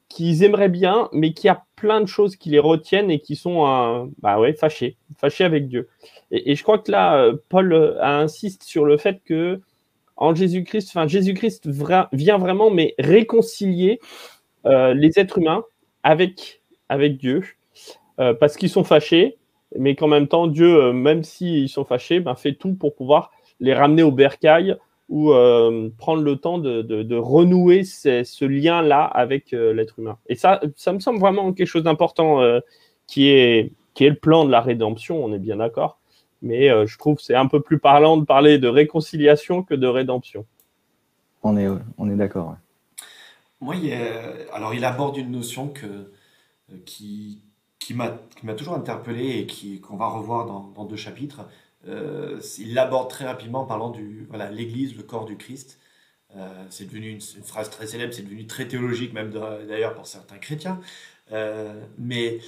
qu'ils 0.09 0.42
aimeraient 0.42 0.68
bien, 0.68 1.09
mais 1.12 1.33
qu'il 1.33 1.49
y 1.49 1.50
a 1.50 1.64
plein 1.78 2.00
de 2.00 2.06
choses 2.06 2.37
qui 2.37 2.50
les 2.50 2.58
retiennent 2.58 3.11
et 3.11 3.20
qui 3.20 3.37
sont 3.37 3.66
euh, 3.66 4.06
bah 4.20 4.38
ouais, 4.38 4.52
fâchés, 4.52 4.97
fâchés 5.16 5.44
avec 5.44 5.68
Dieu. 5.68 5.88
Et, 6.30 6.54
je 6.54 6.62
crois 6.62 6.78
que 6.78 6.90
là, 6.90 7.16
euh, 7.16 7.37
Paul 7.49 7.73
euh, 7.73 8.02
insiste 8.02 8.64
sur 8.64 8.85
le 8.85 8.97
fait 8.97 9.20
que 9.25 9.61
en 10.16 10.35
Jésus-Christ, 10.35 10.88
enfin 10.88 11.06
Jésus-Christ 11.06 11.68
vient 12.12 12.38
vraiment, 12.38 12.70
mais 12.70 12.94
réconcilier 12.99 14.00
les 14.64 15.18
êtres 15.18 15.38
humains 15.38 15.64
avec, 16.02 16.61
avec 16.88 17.18
Dieu, 17.18 17.44
parce 18.16 18.56
qu'ils 18.56 18.68
sont 18.68 18.82
fâchés, 18.82 19.38
mais 19.78 19.94
qu'en 19.94 20.08
même 20.08 20.26
temps, 20.26 20.49
Dieu, 20.49 20.92
même 20.92 21.23
s'ils 21.23 21.68
sont 21.68 21.85
fâchés, 21.85 22.18
ben, 22.18 22.35
fait 22.35 22.54
tout 22.54 22.75
pour 22.75 22.97
pouvoir 22.97 23.30
les 23.61 23.73
ramener 23.75 24.02
au 24.02 24.11
bercail 24.11 24.76
ou 25.09 25.33
euh, 25.33 25.88
prendre 25.97 26.23
le 26.23 26.37
temps 26.37 26.59
de, 26.59 27.17
renouer 27.17 27.85
ce 27.85 28.45
lien-là 28.45 29.05
avec 29.05 29.53
euh, 29.53 29.73
l'être 29.73 29.99
humain. 29.99 30.19
Et 30.27 30.35
ça, 30.35 30.61
ça 30.77 30.93
me 30.93 31.00
semble 31.00 31.19
vraiment 31.19 31.53
quelque 31.53 31.67
chose 31.67 31.83
d'important 31.83 32.43
euh, 32.43 32.61
qui, 33.07 33.29
est, 33.29 33.73
qui 33.95 34.05
est 34.05 34.11
le 34.11 34.17
plan 34.17 34.45
de 34.45 34.50
la 34.50 34.61
rédemption, 34.61 35.23
on 35.25 35.33
est 35.33 35.38
bien 35.38 35.57
d'accord. 35.57 35.99
Mais 36.41 36.69
je 36.87 36.99
trouve 36.99 37.17
que 37.17 37.23
c'est 37.23 37.35
un 37.35 37.49
peu 37.49 37.61
plus 37.61 37.81
parlant 37.81 38.17
de 38.17 38.25
parler 38.25 38.59
de 38.59 38.69
réconciliation 38.69 39.65
que 39.65 39.75
de 39.75 39.88
rédemption. 39.88 40.47
On 41.43 41.57
est, 41.57 41.67
on 41.97 42.09
est 42.09 42.15
d'accord. 42.15 42.55
Moi, 43.61 43.75
il 43.75 43.93
alors 44.53 44.73
il 44.73 44.85
aborde 44.85 45.17
une 45.17 45.33
notion 45.33 45.67
que, 45.67 46.13
qui, 46.85 47.43
qui 47.80 47.93
m'a 47.93 48.54
toujours 48.56 48.75
interpellé 48.75 49.45
et 49.49 49.80
qu'on 49.80 49.97
va 49.97 50.06
revoir 50.06 50.47
dans, 50.47 50.71
dans 50.76 50.85
deux 50.85 50.95
chapitres 50.95 51.49
euh, 51.86 52.41
il 52.58 52.75
l'aborde 52.75 53.08
très 53.08 53.25
rapidement 53.25 53.60
en 53.60 53.67
parlant 53.67 53.91
du 53.91 54.26
voilà 54.28 54.50
l'Église, 54.50 54.97
le 54.97 55.02
corps 55.02 55.25
du 55.25 55.36
Christ. 55.36 55.78
Euh, 56.36 56.64
c'est 56.69 56.84
devenu 56.86 57.10
une, 57.10 57.21
phrase 57.21 57.71
très 57.71 57.86
célèbre, 57.86 58.12
c'est 58.12 58.23
devenu 58.23 58.47
très 58.47 58.69
théologique 58.69 59.14
même 59.14 59.30
d'ailleurs 59.30 59.95
pour 59.95 60.06
certains 60.06 60.38
chrétiens. 60.38 60.80
Euh, 61.32 61.80
mais 61.97 62.41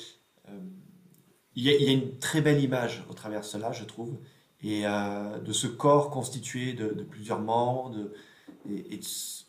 il 1.54 1.64
y, 1.64 1.70
a, 1.70 1.92
une 1.92 2.18
très 2.18 2.40
belle 2.40 2.62
image 2.62 3.04
au 3.08 3.14
travers 3.14 3.40
de 3.40 3.44
cela, 3.44 3.72
je 3.72 3.84
trouve, 3.84 4.18
et 4.62 4.82
de 4.82 5.52
ce 5.52 5.66
corps 5.66 6.10
constitué 6.10 6.72
de, 6.72 6.88
plusieurs 6.88 7.40
membres. 7.40 8.10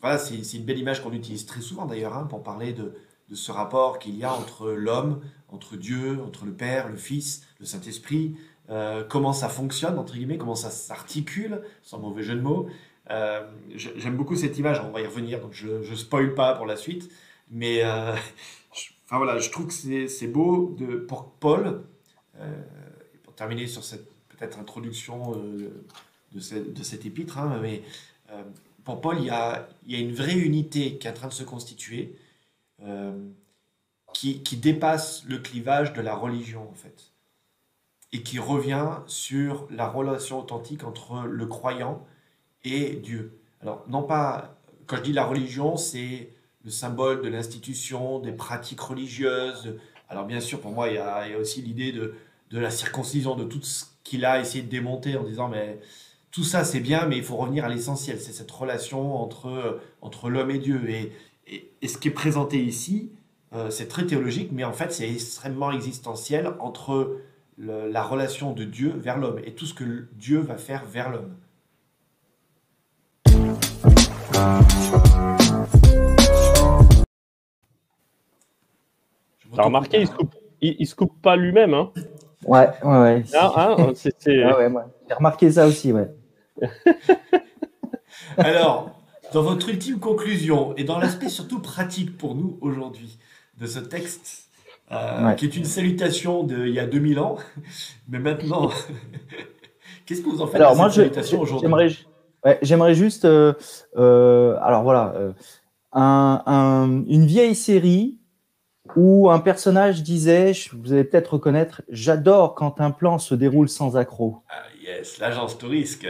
voilà, 0.00 0.18
c'est 0.18 0.56
une 0.56 0.64
belle 0.64 0.78
image 0.78 1.02
qu'on 1.02 1.12
utilise 1.12 1.46
très 1.46 1.60
souvent 1.60 1.86
d'ailleurs 1.86 2.14
hein, 2.16 2.24
pour 2.24 2.42
parler 2.42 2.72
de 2.72 2.94
ce 3.34 3.50
rapport 3.50 3.98
qu'il 3.98 4.16
y 4.16 4.24
a 4.24 4.32
entre 4.32 4.70
l'homme, 4.70 5.22
entre 5.48 5.76
Dieu, 5.76 6.20
entre 6.22 6.44
le 6.44 6.52
Père, 6.52 6.88
le 6.88 6.96
Fils, 6.96 7.46
le 7.60 7.66
Saint-Esprit, 7.66 8.36
euh, 8.70 9.04
comment 9.04 9.32
ça 9.32 9.48
fonctionne, 9.48 9.98
entre 9.98 10.14
guillemets, 10.14 10.38
comment 10.38 10.54
ça 10.54 10.70
s'articule, 10.70 11.62
sans 11.82 11.98
mauvais 11.98 12.22
jeu 12.22 12.34
de 12.34 12.40
mots. 12.40 12.68
Euh, 13.10 13.44
j'aime 13.74 14.16
beaucoup 14.16 14.36
cette 14.36 14.56
image, 14.58 14.80
on 14.80 14.90
va 14.90 15.00
y 15.00 15.06
revenir, 15.06 15.40
donc 15.40 15.52
je 15.52 15.68
ne 15.68 15.96
spoil 15.96 16.34
pas 16.34 16.54
pour 16.54 16.66
la 16.66 16.76
suite. 16.76 17.10
Mais 17.50 17.84
euh, 17.84 18.14
je, 18.74 18.90
enfin, 19.04 19.18
voilà, 19.18 19.38
je 19.38 19.50
trouve 19.50 19.66
que 19.66 20.06
c'est 20.08 20.26
beau 20.28 20.76
pour 21.08 21.32
Paul, 21.32 21.82
pour 23.24 23.34
terminer 23.34 23.66
sur 23.66 23.84
cette 23.84 24.08
peut-être 24.28 24.58
introduction 24.58 25.32
de, 25.32 25.70
de, 26.32 26.82
cet 26.82 27.04
épître, 27.04 27.38
hein, 27.38 27.58
mais 27.60 27.82
pour 28.84 29.00
Paul, 29.00 29.18
il 29.18 29.26
y, 29.26 29.30
a, 29.30 29.68
il 29.86 29.94
y, 29.94 29.96
a, 29.96 30.00
une 30.00 30.14
vraie 30.14 30.36
unité 30.36 30.98
qui 30.98 31.06
est 31.06 31.10
en 31.10 31.14
train 31.14 31.28
de 31.28 31.32
se 31.32 31.44
constituer, 31.44 32.16
qui, 34.14 34.42
qui 34.42 34.56
dépasse 34.56 35.24
le 35.28 35.38
clivage 35.38 35.92
de 35.92 36.00
la 36.00 36.14
religion, 36.14 36.68
en 36.68 36.74
fait 36.74 37.11
et 38.12 38.22
qui 38.22 38.38
revient 38.38 38.88
sur 39.06 39.66
la 39.70 39.88
relation 39.88 40.40
authentique 40.40 40.84
entre 40.84 41.24
le 41.26 41.46
croyant 41.46 42.04
et 42.64 42.96
Dieu. 42.96 43.38
Alors, 43.62 43.84
non 43.88 44.02
pas, 44.02 44.56
quand 44.86 44.96
je 44.96 45.02
dis 45.02 45.12
la 45.12 45.24
religion, 45.24 45.76
c'est 45.76 46.30
le 46.64 46.70
symbole 46.70 47.22
de 47.22 47.28
l'institution, 47.28 48.18
des 48.18 48.32
pratiques 48.32 48.80
religieuses. 48.80 49.76
Alors, 50.08 50.26
bien 50.26 50.40
sûr, 50.40 50.60
pour 50.60 50.72
moi, 50.72 50.88
il 50.88 50.94
y 50.94 50.98
a, 50.98 51.26
aussi 51.38 51.62
l'idée 51.62 51.92
de, 51.92 52.14
de 52.50 52.58
la 52.58 52.70
circoncision, 52.70 53.34
de 53.34 53.44
tout 53.44 53.62
ce 53.62 53.84
qu'il 54.04 54.24
a 54.24 54.40
essayé 54.40 54.62
de 54.62 54.68
démonter 54.68 55.16
en 55.16 55.24
disant, 55.24 55.48
mais 55.48 55.80
tout 56.30 56.44
ça, 56.44 56.64
c'est 56.64 56.80
bien, 56.80 57.06
mais 57.06 57.16
il 57.16 57.24
faut 57.24 57.36
revenir 57.36 57.64
à 57.64 57.68
l'essentiel. 57.68 58.20
C'est 58.20 58.32
cette 58.32 58.50
relation 58.50 59.16
entre, 59.16 59.80
entre 60.00 60.28
l'homme 60.28 60.50
et 60.50 60.58
Dieu. 60.58 60.88
Et, 60.88 61.12
et, 61.80 61.88
ce 61.88 61.98
qui 61.98 62.08
est 62.08 62.12
présenté 62.12 62.62
ici, 62.62 63.10
euh, 63.54 63.70
c'est 63.70 63.88
très 63.88 64.06
théologique, 64.06 64.50
mais 64.52 64.64
en 64.64 64.72
fait, 64.72 64.92
c'est 64.92 65.10
extrêmement 65.10 65.72
existentiel 65.72 66.54
entre 66.58 67.18
la 67.58 68.02
relation 68.02 68.52
de 68.52 68.64
Dieu 68.64 68.92
vers 68.96 69.18
l'homme 69.18 69.40
et 69.44 69.54
tout 69.54 69.66
ce 69.66 69.74
que 69.74 70.08
Dieu 70.12 70.40
va 70.40 70.56
faire 70.56 70.84
vers 70.84 71.10
l'homme. 71.10 71.36
T'as 79.54 79.64
remarqué, 79.64 80.00
il 80.00 80.06
se 80.06 80.12
coupe, 80.12 80.34
il, 80.62 80.86
se 80.86 80.94
coupe 80.94 81.20
pas 81.20 81.36
lui-même, 81.36 81.74
hein 81.74 81.92
Ouais, 82.46 82.68
ouais, 82.82 83.00
ouais. 83.00 83.24
Ah, 83.34 83.76
hein, 83.78 83.92
J'ai 84.26 84.44
remarqué 85.14 85.52
ça 85.52 85.66
aussi, 85.66 85.92
ouais. 85.92 86.08
Alors, 88.38 88.98
dans 89.32 89.42
votre 89.42 89.68
ultime 89.68 89.98
conclusion 89.98 90.74
et 90.76 90.84
dans 90.84 90.98
l'aspect 90.98 91.28
surtout 91.28 91.60
pratique 91.60 92.16
pour 92.16 92.34
nous 92.34 92.58
aujourd'hui 92.60 93.18
de 93.58 93.66
ce 93.66 93.78
texte, 93.78 94.48
euh, 94.90 95.32
qui 95.32 95.46
est 95.46 95.56
une 95.56 95.64
salutation 95.64 96.44
d'il 96.44 96.68
y 96.68 96.78
a 96.78 96.86
2000 96.86 97.18
ans. 97.18 97.36
Mais 98.08 98.18
maintenant, 98.18 98.70
qu'est-ce 100.06 100.20
que 100.20 100.28
vous 100.28 100.42
en 100.42 100.46
faites 100.46 100.56
alors, 100.56 100.72
de 100.72 100.76
moi, 100.76 100.90
cette 100.90 101.14
salutation 101.14 101.40
aujourd'hui 101.40 102.06
J'aimerais 102.60 102.94
juste, 102.94 103.24
euh, 103.24 103.52
euh, 103.96 104.56
alors 104.60 104.82
voilà, 104.82 105.14
un, 105.92 107.04
une 107.06 107.24
vieille 107.24 107.54
série 107.54 108.18
où 108.96 109.30
un 109.30 109.38
personnage 109.38 110.02
disait, 110.02 110.52
vous 110.72 110.92
allez 110.92 111.04
peut-être 111.04 111.34
reconnaître, 111.34 111.82
j'adore 111.88 112.56
quand 112.56 112.80
un 112.80 112.90
plan 112.90 113.18
se 113.18 113.36
déroule 113.36 113.68
sans 113.68 113.96
accroc. 113.96 114.42
Ah, 114.50 114.64
yes, 114.82 115.18
l'agence 115.20 115.56
touriste. 115.56 116.04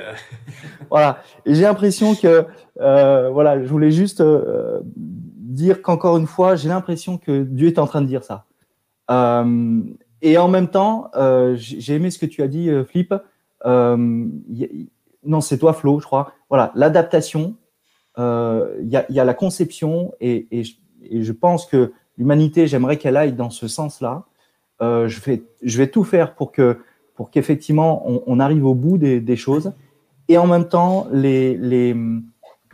voilà, 0.90 1.22
j'ai 1.44 1.62
l'impression 1.62 2.14
que, 2.14 2.46
voilà, 2.76 3.62
je 3.62 3.68
voulais 3.68 3.90
juste 3.90 4.22
dire 4.96 5.82
qu'encore 5.82 6.16
une 6.16 6.26
fois, 6.26 6.56
j'ai 6.56 6.70
l'impression 6.70 7.18
que 7.18 7.42
Dieu 7.42 7.68
est 7.68 7.78
en 7.78 7.86
train 7.86 8.00
de 8.00 8.06
dire 8.06 8.24
ça. 8.24 8.46
Euh, 9.12 9.80
et 10.22 10.38
en 10.38 10.48
même 10.48 10.68
temps, 10.68 11.10
euh, 11.14 11.54
j'ai 11.56 11.94
aimé 11.94 12.10
ce 12.10 12.18
que 12.18 12.26
tu 12.26 12.42
as 12.42 12.48
dit, 12.48 12.70
euh, 12.70 12.84
Flip. 12.84 13.14
non, 13.64 15.40
c'est 15.40 15.58
toi, 15.58 15.72
Flo, 15.72 16.00
je 16.00 16.06
crois. 16.06 16.32
Voilà, 16.48 16.72
l'adaptation. 16.74 17.56
Il 18.18 18.88
y, 18.88 18.96
a, 18.96 19.24
la 19.24 19.34
conception 19.34 20.12
et, 20.20 20.64
je, 21.10 21.32
pense 21.32 21.66
que 21.66 21.92
l'humanité, 22.18 22.66
j'aimerais 22.66 22.98
qu'elle 22.98 23.16
aille 23.16 23.32
dans 23.32 23.50
ce 23.50 23.68
sens-là. 23.68 24.24
je, 24.80 25.20
vais, 25.78 25.86
tout 25.86 26.04
faire 26.04 26.34
pour 26.34 26.52
que 26.52 26.78
pour 27.14 27.30
qu'effectivement 27.30 28.04
on, 28.26 28.40
arrive 28.40 28.66
au 28.66 28.74
bout 28.74 28.98
des, 28.98 29.36
choses 29.36 29.72
et 30.28 30.38
en 30.38 30.46
même 30.46 30.68
temps, 30.68 31.06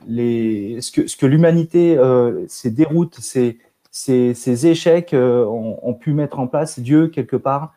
ce 0.07 1.17
que, 1.17 1.27
l'humanité, 1.27 1.97
euh, 1.97 2.45
ses 2.49 2.71
déroutes, 2.71 3.19
ses, 3.21 3.59
ses 3.99 4.67
échecs 4.67 5.13
euh, 5.13 5.45
ont, 5.45 5.95
pu 5.95 6.13
mettre 6.13 6.39
en 6.39 6.47
place, 6.47 6.79
Dieu, 6.79 7.09
quelque 7.09 7.37
part, 7.37 7.75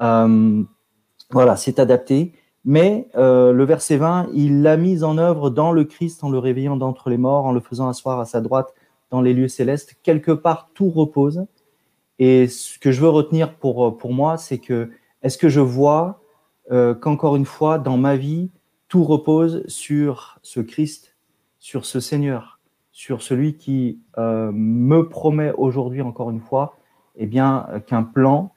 euh, 0.00 0.62
voilà, 1.30 1.56
s'est 1.56 1.80
adapté. 1.80 2.34
Mais 2.64 3.08
euh, 3.16 3.52
le 3.52 3.64
verset 3.64 3.96
20, 3.96 4.28
il 4.34 4.62
l'a 4.62 4.76
mis 4.76 5.02
en 5.02 5.18
œuvre 5.18 5.50
dans 5.50 5.72
le 5.72 5.84
Christ 5.84 6.22
en 6.22 6.30
le 6.30 6.38
réveillant 6.38 6.76
d'entre 6.76 7.10
les 7.10 7.16
morts, 7.16 7.46
en 7.46 7.52
le 7.52 7.60
faisant 7.60 7.88
asseoir 7.88 8.20
à 8.20 8.24
sa 8.24 8.40
droite 8.40 8.74
dans 9.10 9.20
les 9.20 9.32
lieux 9.32 9.48
célestes. 9.48 9.96
Quelque 10.02 10.30
part, 10.30 10.68
tout 10.74 10.90
repose. 10.90 11.46
Et 12.18 12.48
ce 12.48 12.78
que 12.78 12.92
je 12.92 13.00
veux 13.00 13.08
retenir 13.08 13.54
pour, 13.54 13.96
moi, 14.04 14.36
c'est 14.36 14.58
que 14.58 14.90
est-ce 15.22 15.38
que 15.38 15.48
je 15.48 15.60
vois 15.60 16.20
qu'encore 17.00 17.36
une 17.36 17.44
fois, 17.44 17.78
dans 17.78 17.96
ma 17.96 18.16
vie, 18.16 18.50
tout 18.88 19.04
repose 19.04 19.66
sur 19.66 20.38
ce 20.42 20.60
Christ, 20.60 21.16
sur 21.58 21.84
ce 21.84 21.98
Seigneur, 21.98 22.51
sur 22.92 23.22
celui 23.22 23.56
qui 23.56 23.98
euh, 24.18 24.52
me 24.52 25.08
promet 25.08 25.52
aujourd'hui, 25.56 26.02
encore 26.02 26.30
une 26.30 26.40
fois, 26.40 26.76
eh 27.16 27.26
bien, 27.26 27.66
qu'un 27.86 28.02
plan 28.02 28.52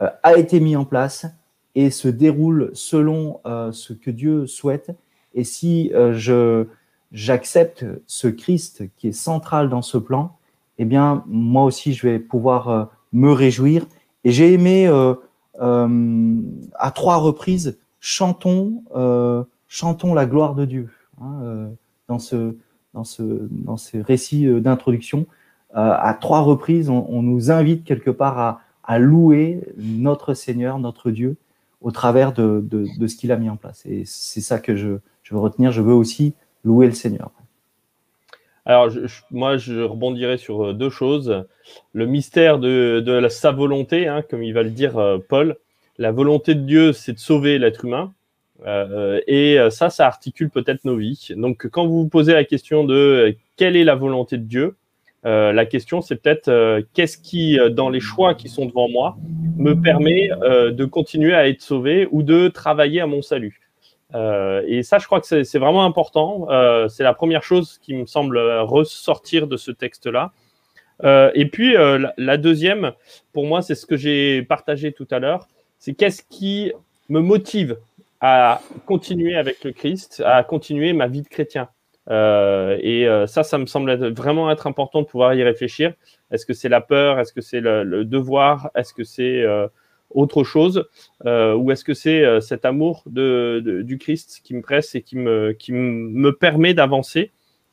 euh, 0.00 0.08
a 0.22 0.36
été 0.36 0.60
mis 0.60 0.76
en 0.76 0.84
place 0.84 1.26
et 1.74 1.90
se 1.90 2.08
déroule 2.08 2.70
selon 2.72 3.40
euh, 3.46 3.72
ce 3.72 3.92
que 3.92 4.10
Dieu 4.10 4.46
souhaite. 4.46 4.94
Et 5.34 5.44
si 5.44 5.92
euh, 5.94 6.12
je 6.14 6.66
j'accepte 7.12 7.84
ce 8.06 8.28
Christ 8.28 8.84
qui 8.96 9.08
est 9.08 9.12
central 9.12 9.68
dans 9.68 9.82
ce 9.82 9.98
plan, 9.98 10.36
eh 10.78 10.84
bien, 10.84 11.24
moi 11.26 11.64
aussi, 11.64 11.92
je 11.92 12.06
vais 12.06 12.20
pouvoir 12.20 12.68
euh, 12.68 12.84
me 13.12 13.32
réjouir. 13.32 13.84
Et 14.22 14.30
j'ai 14.30 14.52
aimé 14.52 14.86
euh, 14.86 15.14
à 15.58 16.90
trois 16.92 17.16
reprises 17.16 17.78
chantons 18.00 18.82
chantons 19.66 20.14
la 20.14 20.26
gloire 20.26 20.54
de 20.54 20.64
Dieu 20.64 20.90
hein, 21.20 21.70
dans 22.08 22.18
ce 22.18 22.56
dans 22.94 23.04
ce 23.04 23.22
dans 23.50 23.76
ces 23.76 24.02
récits 24.02 24.46
d'introduction. 24.60 25.26
à 25.72 26.16
trois 26.20 26.40
reprises, 26.40 26.90
on, 26.90 27.22
nous 27.22 27.50
invite 27.50 27.84
quelque 27.84 28.10
part 28.10 28.60
à, 28.82 28.98
louer 28.98 29.60
notre 29.76 30.34
Seigneur, 30.34 30.78
notre 30.78 31.10
Dieu, 31.12 31.36
au 31.80 31.92
travers 31.92 32.32
de, 32.32 32.60
de, 32.62 33.06
ce 33.06 33.16
qu'il 33.16 33.30
a 33.30 33.36
mis 33.36 33.48
en 33.48 33.56
place. 33.56 33.86
Et 33.86 34.02
c'est 34.04 34.40
ça 34.40 34.58
que 34.58 34.74
je, 34.74 34.98
je, 35.22 35.34
veux 35.34 35.40
retenir. 35.40 35.70
Je 35.70 35.80
veux 35.80 35.94
aussi 35.94 36.34
louer 36.64 36.86
le 36.86 36.92
Seigneur. 36.92 37.30
Alors, 38.66 38.90
moi, 39.30 39.56
je 39.56 39.80
rebondirai 39.80 40.38
sur 40.38 40.74
deux 40.74 40.90
choses. 40.90 41.44
Le 41.92 42.06
mystère 42.06 42.58
de, 42.58 43.02
de 43.04 43.28
sa 43.28 43.52
volonté, 43.52 44.06
hein, 44.06 44.22
comme 44.28 44.42
il 44.42 44.52
va 44.52 44.62
le 44.62 44.70
dire 44.70 44.98
euh, 44.98 45.18
Paul. 45.18 45.56
La 45.98 46.12
volonté 46.12 46.54
de 46.54 46.60
Dieu, 46.60 46.92
c'est 46.92 47.12
de 47.12 47.18
sauver 47.18 47.58
l'être 47.58 47.84
humain. 47.84 48.12
Euh, 48.66 49.20
et 49.26 49.58
ça, 49.70 49.90
ça 49.90 50.06
articule 50.06 50.50
peut-être 50.50 50.84
nos 50.84 50.96
vies. 50.96 51.28
Donc, 51.36 51.68
quand 51.68 51.86
vous 51.86 52.02
vous 52.02 52.08
posez 52.08 52.32
la 52.32 52.44
question 52.44 52.84
de 52.84 53.36
quelle 53.56 53.76
est 53.76 53.84
la 53.84 53.94
volonté 53.94 54.36
de 54.36 54.44
Dieu, 54.44 54.76
euh, 55.26 55.52
la 55.52 55.66
question, 55.66 56.00
c'est 56.00 56.16
peut-être 56.16 56.48
euh, 56.48 56.82
qu'est-ce 56.94 57.18
qui, 57.18 57.58
euh, 57.58 57.68
dans 57.68 57.90
les 57.90 58.00
choix 58.00 58.34
qui 58.34 58.48
sont 58.48 58.64
devant 58.64 58.88
moi, 58.88 59.16
me 59.56 59.74
permet 59.74 60.30
euh, 60.42 60.70
de 60.70 60.84
continuer 60.84 61.34
à 61.34 61.46
être 61.48 61.60
sauvé 61.60 62.08
ou 62.10 62.22
de 62.22 62.48
travailler 62.48 63.00
à 63.00 63.06
mon 63.06 63.20
salut. 63.20 63.60
Euh, 64.14 64.62
et 64.66 64.82
ça, 64.82 64.98
je 64.98 65.06
crois 65.06 65.20
que 65.20 65.44
c'est 65.44 65.58
vraiment 65.58 65.84
important. 65.84 66.48
c'est 66.88 67.04
la 67.04 67.14
première 67.14 67.42
chose 67.42 67.78
qui 67.82 67.94
me 67.94 68.06
semble 68.06 68.38
ressortir 68.38 69.46
de 69.46 69.56
ce 69.56 69.70
texte-là. 69.70 70.32
et 71.34 71.46
puis, 71.46 71.74
la, 72.16 72.36
deuxième, 72.36 72.92
pour 73.32 73.46
moi, 73.46 73.62
c'est 73.62 73.74
ce 73.74 73.86
que 73.86 73.96
j'ai 73.96 74.42
partagé 74.42 74.92
tout 74.92 75.06
à 75.10 75.18
l'heure, 75.18 75.46
c'est 75.78 75.94
qu'est-ce 75.94 76.22
qui 76.28 76.72
me 77.08 77.20
motive 77.20 77.76
à 78.20 78.60
continuer 78.86 79.36
avec 79.36 79.64
le 79.64 79.72
Christ, 79.72 80.22
à 80.24 80.42
continuer 80.44 80.92
ma 80.92 81.06
vie 81.06 81.22
de 81.22 81.28
chrétien. 81.28 81.68
Euh, 82.10 82.76
et 82.80 83.06
euh, 83.06 83.26
ça, 83.26 83.42
ça 83.42 83.58
me 83.58 83.66
semble 83.66 83.92
vraiment 84.12 84.50
être 84.50 84.66
important 84.66 85.02
de 85.02 85.06
pouvoir 85.06 85.34
y 85.34 85.42
réfléchir. 85.42 85.94
Est-ce 86.30 86.44
que 86.44 86.52
c'est 86.52 86.68
la 86.68 86.80
peur? 86.80 87.18
Est-ce 87.18 87.32
que 87.32 87.40
c'est 87.40 87.60
le, 87.60 87.84
le, 87.84 88.04
devoir? 88.04 88.70
Est-ce 88.74 88.92
que 88.92 89.04
c'est 89.04 89.42
euh, 89.42 89.68
autre 90.10 90.42
chose? 90.42 90.88
Euh, 91.24 91.54
Ou 91.54 91.70
est-ce 91.70 91.84
que 91.84 91.94
c'est 91.94 92.24
euh, 92.24 92.40
cet 92.40 92.64
amour 92.64 93.04
de, 93.06 93.62
de, 93.64 93.82
du 93.82 93.98
Christ 93.98 94.40
qui 94.42 94.54
me 94.54 94.62
presse 94.62 94.94
et 94.94 95.02
qui 95.02 95.16
me, 95.16 95.52
qui 95.52 95.72
me 95.72 96.32
permet 96.32 96.74
d'avancer 96.74 97.30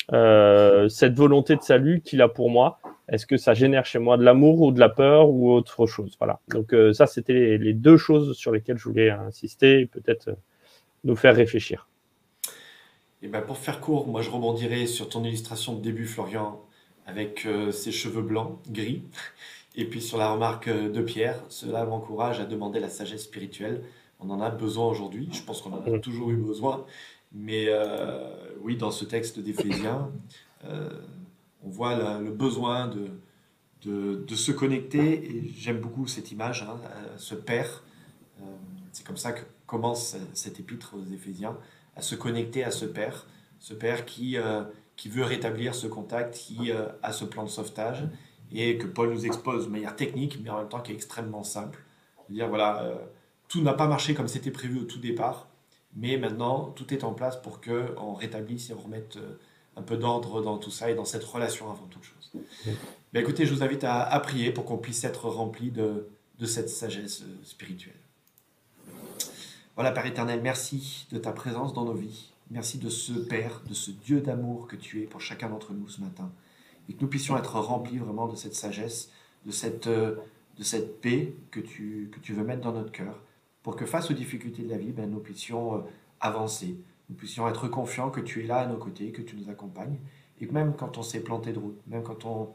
Cette 0.10 1.15
volonté 1.15 1.55
de 1.55 1.62
salut 1.62 2.01
qu'il 2.01 2.21
a 2.21 2.29
pour 2.29 2.49
moi? 2.49 2.79
Est-ce 3.10 3.26
que 3.26 3.38
ça 3.38 3.54
génère 3.54 3.86
chez 3.86 4.00
moi 4.00 4.17
de 4.17 4.24
l'amour 4.24 4.62
ou 4.62 4.72
de 4.72 4.80
la 4.80 4.89
peur 4.89 5.30
ou 5.30 5.52
autre 5.52 5.86
chose? 5.86 6.15
Voilà. 6.20 6.39
Donc 6.50 6.76
ça, 6.93 7.08
c'était 7.08 7.34
les, 7.34 7.58
les, 7.58 7.74
deux 7.74 7.98
choses 7.98 8.36
sur 8.36 8.52
lesquelles 8.52 8.78
je 8.78 8.84
voulais 8.84 9.10
insister 9.10 9.80
et 9.82 9.86
peut-être 9.86 10.36
nous 11.04 11.15
faire 11.15 11.36
réfléchir. 11.36 11.88
Et 13.22 13.28
ben 13.28 13.41
pour 13.41 13.58
faire 13.58 13.82
court, 13.82 14.08
moi 14.08 14.22
je 14.22 14.30
rebondirai 14.30 14.86
sur 14.86 15.10
ton 15.10 15.24
illustration 15.24 15.74
de 15.74 15.82
début, 15.82 16.06
Florian, 16.06 16.62
avec 17.08 17.46
euh, 17.46 17.72
ses 17.72 17.91
cheveux 17.91 18.22
blancs, 18.22 18.60
gris, 18.70 19.02
et 19.76 19.86
puis 19.86 20.02
sur 20.02 20.17
la 20.17 20.32
remarque 20.32 20.67
euh, 20.67 20.89
de 20.89 21.02
Pierre, 21.02 21.39
cela 21.50 21.86
m'encourage 21.86 22.39
à 22.39 22.46
demander 22.46 22.80
la 22.80 22.89
sagesse 22.89 23.24
spirituelle. 23.24 23.82
On 24.20 24.30
en 24.30 24.41
a 24.41 24.50
besoin 24.50 24.88
aujourd'hui, 24.88 25.30
je 25.32 25.41
pense 25.41 25.62
qu'on 25.62 25.74
en 25.74 25.96
a 25.96 26.00
toujours 26.00 26.30
eu 26.32 26.36
besoin, 26.36 26.86
mais 27.32 27.65
euh, 27.70 28.30
oui, 28.62 28.78
dans 28.78 28.91
ce 28.91 29.06
texte 29.06 29.39
d'Éphésiens, 29.39 30.12
euh, 30.65 30.89
on 31.67 31.69
voit 31.69 32.19
le 32.19 32.32
besoin 32.32 32.88
de, 32.88 33.12
de, 33.84 34.36
se 34.36 34.51
connecter, 34.51 35.30
et 35.30 35.51
j'aime 35.56 35.80
beaucoup 35.80 36.08
cette 36.08 36.32
image, 36.32 36.63
hein, 36.63 36.80
ce 37.17 37.36
Père, 37.36 37.84
euh, 38.39 38.43
c'est 38.93 39.06
comme 39.06 39.17
ça 39.17 39.34
que 39.34 39.41
commence 39.65 40.15
cet 40.34 40.60
épître 40.60 40.95
aux 40.95 41.13
Éphésiens, 41.13 41.58
à 41.95 42.01
se 42.01 42.15
connecter 42.15 42.63
à 42.63 42.71
ce 42.71 42.86
Père, 42.86 43.25
ce 43.60 43.73
Père 43.73 44.06
qui, 44.06 44.38
euh, 44.38 44.63
qui 44.95 45.10
veut 45.10 45.23
rétablir 45.23 45.75
ce 45.75 45.88
contact, 45.88 46.36
qui 46.36 46.71
euh, 46.71 46.88
a 47.03 47.12
ce 47.12 47.25
plan 47.25 47.43
de 47.43 47.49
sauvetage, 47.49 48.03
et 48.51 48.77
que 48.77 48.88
Paul 48.88 49.12
nous 49.12 49.25
expose 49.25 49.67
de 49.67 49.71
manière 49.71 49.95
technique, 49.95 50.39
mais 50.43 50.49
en 50.49 50.60
même 50.60 50.69
temps 50.69 50.80
qui 50.80 50.91
est 50.91 50.95
extrêmement 50.95 51.43
simple. 51.43 51.84
dire, 52.30 52.47
voilà, 52.47 52.84
euh, 52.84 52.95
tout 53.47 53.62
n'a 53.62 53.73
pas 53.73 53.88
marché 53.88 54.13
comme 54.13 54.27
c'était 54.27 54.51
prévu 54.51 54.80
au 54.80 54.84
tout 54.86 54.99
départ, 54.99 55.47
mais 55.95 56.17
maintenant, 56.17 56.71
tout 56.75 56.93
est 56.93 57.03
en 57.03 57.13
place 57.13 57.41
pour 57.41 57.62
qu'on 57.62 58.13
rétablisse 58.13 58.69
et 58.69 58.73
on 58.73 58.80
remette 58.80 59.17
euh, 59.17 59.38
un 59.77 59.81
peu 59.83 59.95
d'ordre 59.95 60.41
dans 60.41 60.57
tout 60.57 60.71
ça 60.71 60.89
et 60.89 60.95
dans 60.95 61.05
cette 61.05 61.23
relation 61.23 61.69
avant 61.69 61.85
toute 61.85 62.03
chose. 62.03 62.31
Ben, 63.13 63.21
écoutez, 63.21 63.45
je 63.45 63.53
vous 63.53 63.63
invite 63.63 63.83
à, 63.83 64.03
à 64.03 64.19
prier 64.19 64.51
pour 64.51 64.65
qu'on 64.65 64.77
puisse 64.77 65.03
être 65.03 65.29
rempli 65.29 65.71
de, 65.71 66.07
de 66.39 66.45
cette 66.45 66.69
sagesse 66.69 67.21
euh, 67.21 67.37
spirituelle. 67.43 67.95
Voilà, 69.75 69.91
Père 69.91 70.05
éternel, 70.05 70.41
merci 70.41 71.07
de 71.11 71.19
ta 71.19 71.31
présence 71.31 71.73
dans 71.73 71.85
nos 71.85 71.93
vies. 71.93 72.31
Merci 72.49 72.79
de 72.79 72.89
ce 72.89 73.13
Père, 73.13 73.61
de 73.67 73.73
ce 73.73 73.91
Dieu 73.91 74.21
d'amour 74.21 74.67
que 74.67 74.75
tu 74.75 75.03
es 75.03 75.05
pour 75.05 75.21
chacun 75.21 75.49
d'entre 75.49 75.73
nous 75.73 75.87
ce 75.87 76.01
matin. 76.01 76.31
Et 76.89 76.93
que 76.93 77.01
nous 77.01 77.07
puissions 77.07 77.37
être 77.37 77.59
remplis 77.59 77.97
vraiment 77.97 78.27
de 78.27 78.35
cette 78.35 78.55
sagesse, 78.55 79.11
de 79.45 79.51
cette, 79.51 79.87
de 79.87 80.17
cette 80.61 81.01
paix 81.01 81.35
que 81.51 81.59
tu, 81.59 82.09
que 82.11 82.19
tu 82.19 82.33
veux 82.33 82.43
mettre 82.43 82.61
dans 82.61 82.71
notre 82.71 82.91
cœur, 82.91 83.19
pour 83.61 83.75
que 83.75 83.85
face 83.85 84.09
aux 84.09 84.13
difficultés 84.13 84.63
de 84.63 84.69
la 84.69 84.77
vie, 84.77 84.93
ben, 84.93 85.09
nous 85.11 85.19
puissions 85.19 85.83
avancer, 86.21 86.77
nous 87.10 87.15
puissions 87.15 87.48
être 87.48 87.67
confiants 87.67 88.10
que 88.10 88.20
tu 88.20 88.43
es 88.43 88.48
là 88.48 88.60
à 88.60 88.67
nos 88.67 88.78
côtés, 88.78 89.12
que 89.12 89.22
tu 89.22 89.36
nous 89.36 89.50
accompagnes, 89.50 89.98
et 90.39 90.48
que 90.48 90.54
même 90.54 90.76
quand 90.76 90.98
on 90.98 91.04
s'est 91.04 91.22
planté 91.22 91.54
de 91.54 91.60
route, 91.60 91.80
même 91.88 92.04
quand 92.04 92.26
on, 92.26 92.54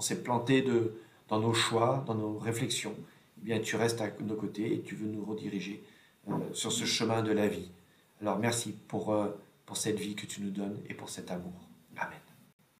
s'est 0.00 0.22
planté 0.22 0.62
de, 0.62 0.94
dans 1.28 1.40
nos 1.40 1.54
choix, 1.54 2.04
dans 2.06 2.14
nos 2.14 2.38
réflexions, 2.38 2.94
eh 3.40 3.44
bien, 3.44 3.60
tu 3.60 3.76
restes 3.76 4.00
à 4.00 4.10
nos 4.20 4.36
côtés 4.36 4.74
et 4.74 4.82
tu 4.82 4.94
veux 4.94 5.08
nous 5.08 5.24
rediriger 5.24 5.82
sur 6.52 6.72
ce 6.72 6.84
chemin 6.84 7.22
de 7.22 7.32
la 7.32 7.48
vie. 7.48 7.70
Alors 8.20 8.38
merci 8.38 8.72
pour, 8.86 9.12
euh, 9.12 9.28
pour 9.64 9.76
cette 9.76 9.98
vie 9.98 10.14
que 10.14 10.26
tu 10.26 10.42
nous 10.42 10.50
donnes 10.50 10.78
et 10.88 10.94
pour 10.94 11.08
cet 11.08 11.30
amour. 11.30 11.68
Amen. 11.96 12.27